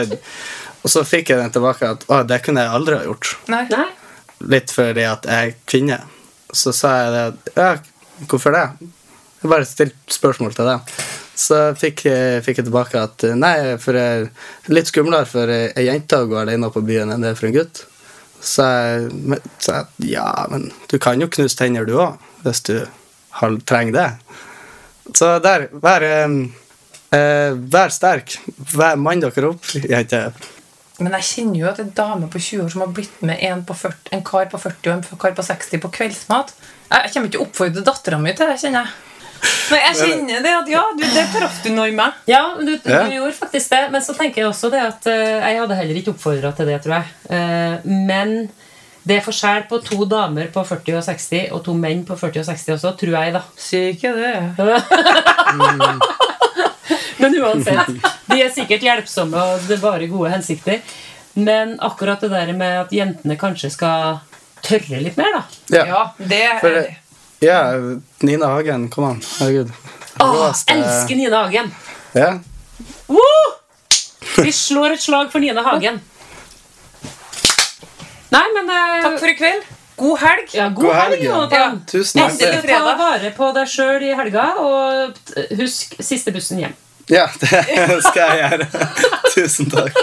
og 0.82 0.92
så 0.92 1.02
fikk 1.08 1.32
jeg 1.32 1.40
den 1.40 1.54
tilbake 1.54 1.88
at 1.96 2.04
å, 2.10 2.20
det 2.28 2.42
kunne 2.44 2.66
jeg 2.66 2.74
aldri 2.76 2.98
ha 2.98 3.06
gjort. 3.08 3.32
Nei. 3.54 3.62
Nei? 3.72 3.86
Litt 4.50 4.72
fordi 4.74 5.06
at 5.08 5.26
jeg 5.28 5.50
er 5.50 5.56
kvinne. 5.68 6.00
Så 6.54 6.74
sa 6.76 6.94
jeg 7.02 7.14
det 7.14 7.54
Ja, 7.56 7.70
hvorfor 8.30 8.54
det? 8.54 8.66
Jeg 9.42 9.52
bare 9.52 9.68
stilte 9.68 10.14
spørsmål 10.14 10.54
til 10.56 10.70
det. 10.70 10.78
Så 11.34 11.56
fikk, 11.76 12.04
fikk 12.46 12.60
jeg 12.60 12.68
tilbake 12.68 13.00
at 13.00 13.24
nei, 13.36 13.74
for 13.82 13.98
jeg 13.98 14.28
er 14.28 14.72
litt 14.72 14.88
skumlere 14.88 15.26
for 15.28 15.50
ei 15.50 15.88
jente 15.88 16.20
å 16.22 16.28
gå 16.30 16.38
alene 16.40 16.70
på 16.72 16.84
byen 16.86 17.10
enn 17.10 17.24
det 17.24 17.34
er 17.34 17.40
for 17.40 17.50
en 17.50 17.56
gutt. 17.56 17.82
Så 18.44 18.64
jeg 18.64 19.40
sa 19.64 19.82
ja, 20.04 20.28
men 20.52 20.68
du 20.90 20.98
kan 21.02 21.20
jo 21.20 21.28
knuse 21.32 21.56
tenner, 21.58 21.88
du 21.88 21.96
òg, 21.98 22.20
hvis 22.44 22.62
du 22.68 22.76
trenger 23.66 23.96
det. 23.96 24.08
Så 25.16 25.38
der, 25.44 25.68
vær, 25.82 26.04
eh, 26.04 27.50
vær 27.72 27.92
sterk. 27.92 28.36
Vær, 28.72 28.96
mann 29.00 29.24
dere 29.24 29.50
opp, 29.52 29.68
jenter. 29.74 30.32
Men 31.02 31.12
jeg 31.18 31.26
kjenner 31.26 31.58
jo 31.58 31.66
at 31.72 31.80
en 31.82 31.88
dame 31.96 32.28
på 32.30 32.38
20 32.38 32.64
år 32.64 32.68
som 32.70 32.84
har 32.84 32.92
blitt 32.94 33.16
med 33.26 33.40
en, 33.42 33.64
på 33.66 33.74
40, 33.74 34.12
en 34.14 34.22
kar 34.26 34.46
på 34.52 34.58
40 34.62 34.90
og 34.92 34.92
en 34.94 35.18
kar 35.24 35.32
på 35.34 35.42
60 35.42 35.80
på 35.82 35.90
kveldsmat 35.96 36.52
Jeg 36.92 37.10
kommer 37.14 37.26
ikke 37.26 37.34
til 37.34 37.40
å 37.40 37.46
oppfordre 37.48 37.82
dattera 37.88 38.18
mi 38.22 38.30
til 38.38 38.46
det, 38.52 38.60
kjenner 38.62 38.84
jeg. 38.84 38.90
Men 39.70 39.80
jeg 39.82 39.96
kjenner 39.98 40.44
det 40.46 40.52
at 40.56 40.68
ja, 40.72 40.82
du, 40.96 41.02
det 41.16 41.24
traff 41.34 41.56
du 41.64 41.70
nå 41.74 41.84
i 41.90 41.96
meg. 41.98 42.14
Ja, 42.30 42.44
du, 42.60 42.70
du 42.78 42.86
Ja. 42.92 43.02
gjorde 43.10 43.34
faktisk 43.36 43.74
det. 43.74 43.80
Men 43.92 44.04
så 44.06 44.14
tenker 44.16 44.40
jeg 44.44 44.48
også 44.52 44.70
det 44.72 44.80
at 44.80 45.08
eh, 45.10 45.42
jeg 45.50 45.58
hadde 45.60 45.76
heller 45.80 45.98
ikke 46.00 46.14
oppfordra 46.14 46.52
til 46.56 46.70
det, 46.70 46.78
tror 46.84 46.94
jeg. 47.00 47.10
Eh, 47.28 47.74
men 48.08 48.36
det 49.04 49.18
er 49.18 49.26
forskjell 49.26 49.66
på 49.68 49.82
to 49.84 50.06
damer 50.08 50.46
på 50.54 50.62
40 50.64 50.96
og 50.96 51.04
60 51.04 51.50
og 51.52 51.60
to 51.66 51.74
menn 51.76 52.06
på 52.08 52.16
40 52.16 52.40
og 52.40 52.46
60 52.54 52.72
også, 52.78 52.94
tror 53.02 53.18
jeg, 53.18 53.34
da. 53.36 53.42
Sier 53.60 53.90
ikke 53.92 54.14
det. 54.16 54.32
Men 57.24 57.38
uansett, 57.40 58.10
de 58.28 58.38
er 58.44 58.52
sikkert 58.52 58.84
hjelpsomme, 58.84 59.40
og 59.40 59.64
det 59.68 59.78
er 59.78 59.82
bare 59.82 60.08
gode 60.12 60.30
hensikter. 60.34 60.84
Men 61.34 61.74
akkurat 61.82 62.20
det 62.22 62.30
der 62.30 62.52
med 62.54 62.84
at 62.84 62.92
jentene 62.94 63.36
kanskje 63.40 63.72
skal 63.74 64.20
tørre 64.64 65.00
litt 65.02 65.16
mer, 65.18 65.40
da. 65.40 65.42
Ja. 65.74 65.84
Ja, 65.88 66.02
det 66.20 66.42
For, 66.62 66.78
ja, 67.44 67.58
Nina 68.24 68.52
Hagen, 68.54 68.88
kom 68.92 69.08
an. 69.08 69.22
Herregud. 69.40 69.72
Åh, 70.22 70.52
elsker 70.70 71.16
Nina 71.18 71.42
Hagen! 71.42 71.72
Ja. 72.14 72.38
Woo! 73.10 73.54
Vi 74.38 74.52
slår 74.54 74.94
et 74.94 75.02
slag 75.02 75.32
for 75.32 75.42
Nina 75.42 75.64
Hagen. 75.66 75.98
Nei, 78.34 78.44
men 78.54 78.70
eh, 78.70 79.02
Takk 79.04 79.18
for 79.18 79.30
i 79.30 79.34
kveld. 79.38 79.66
God 79.96 80.18
helg. 80.18 80.54
ja, 80.54 80.68
god, 80.68 80.84
God 80.84 80.94
helg, 80.94 81.12
helg, 81.12 81.24
ja. 81.24 81.34
Jonathan. 81.34 81.82
Tusen 81.90 82.20
hjertelig. 82.20 82.62
Ta 82.66 82.96
vare 82.98 83.30
på 83.36 83.50
deg 83.54 83.68
sjøl 83.70 84.06
i 84.06 84.14
helga, 84.18 84.46
og 84.62 85.20
husk 85.60 85.94
siste 86.02 86.34
bussen 86.34 86.62
hjem. 86.64 86.74
Ja, 87.10 87.26
det 87.40 87.48
skal 88.08 88.22
jeg 88.22 88.38
gjøre. 88.38 88.66
Tusen 89.34 89.70
takk. 89.70 89.98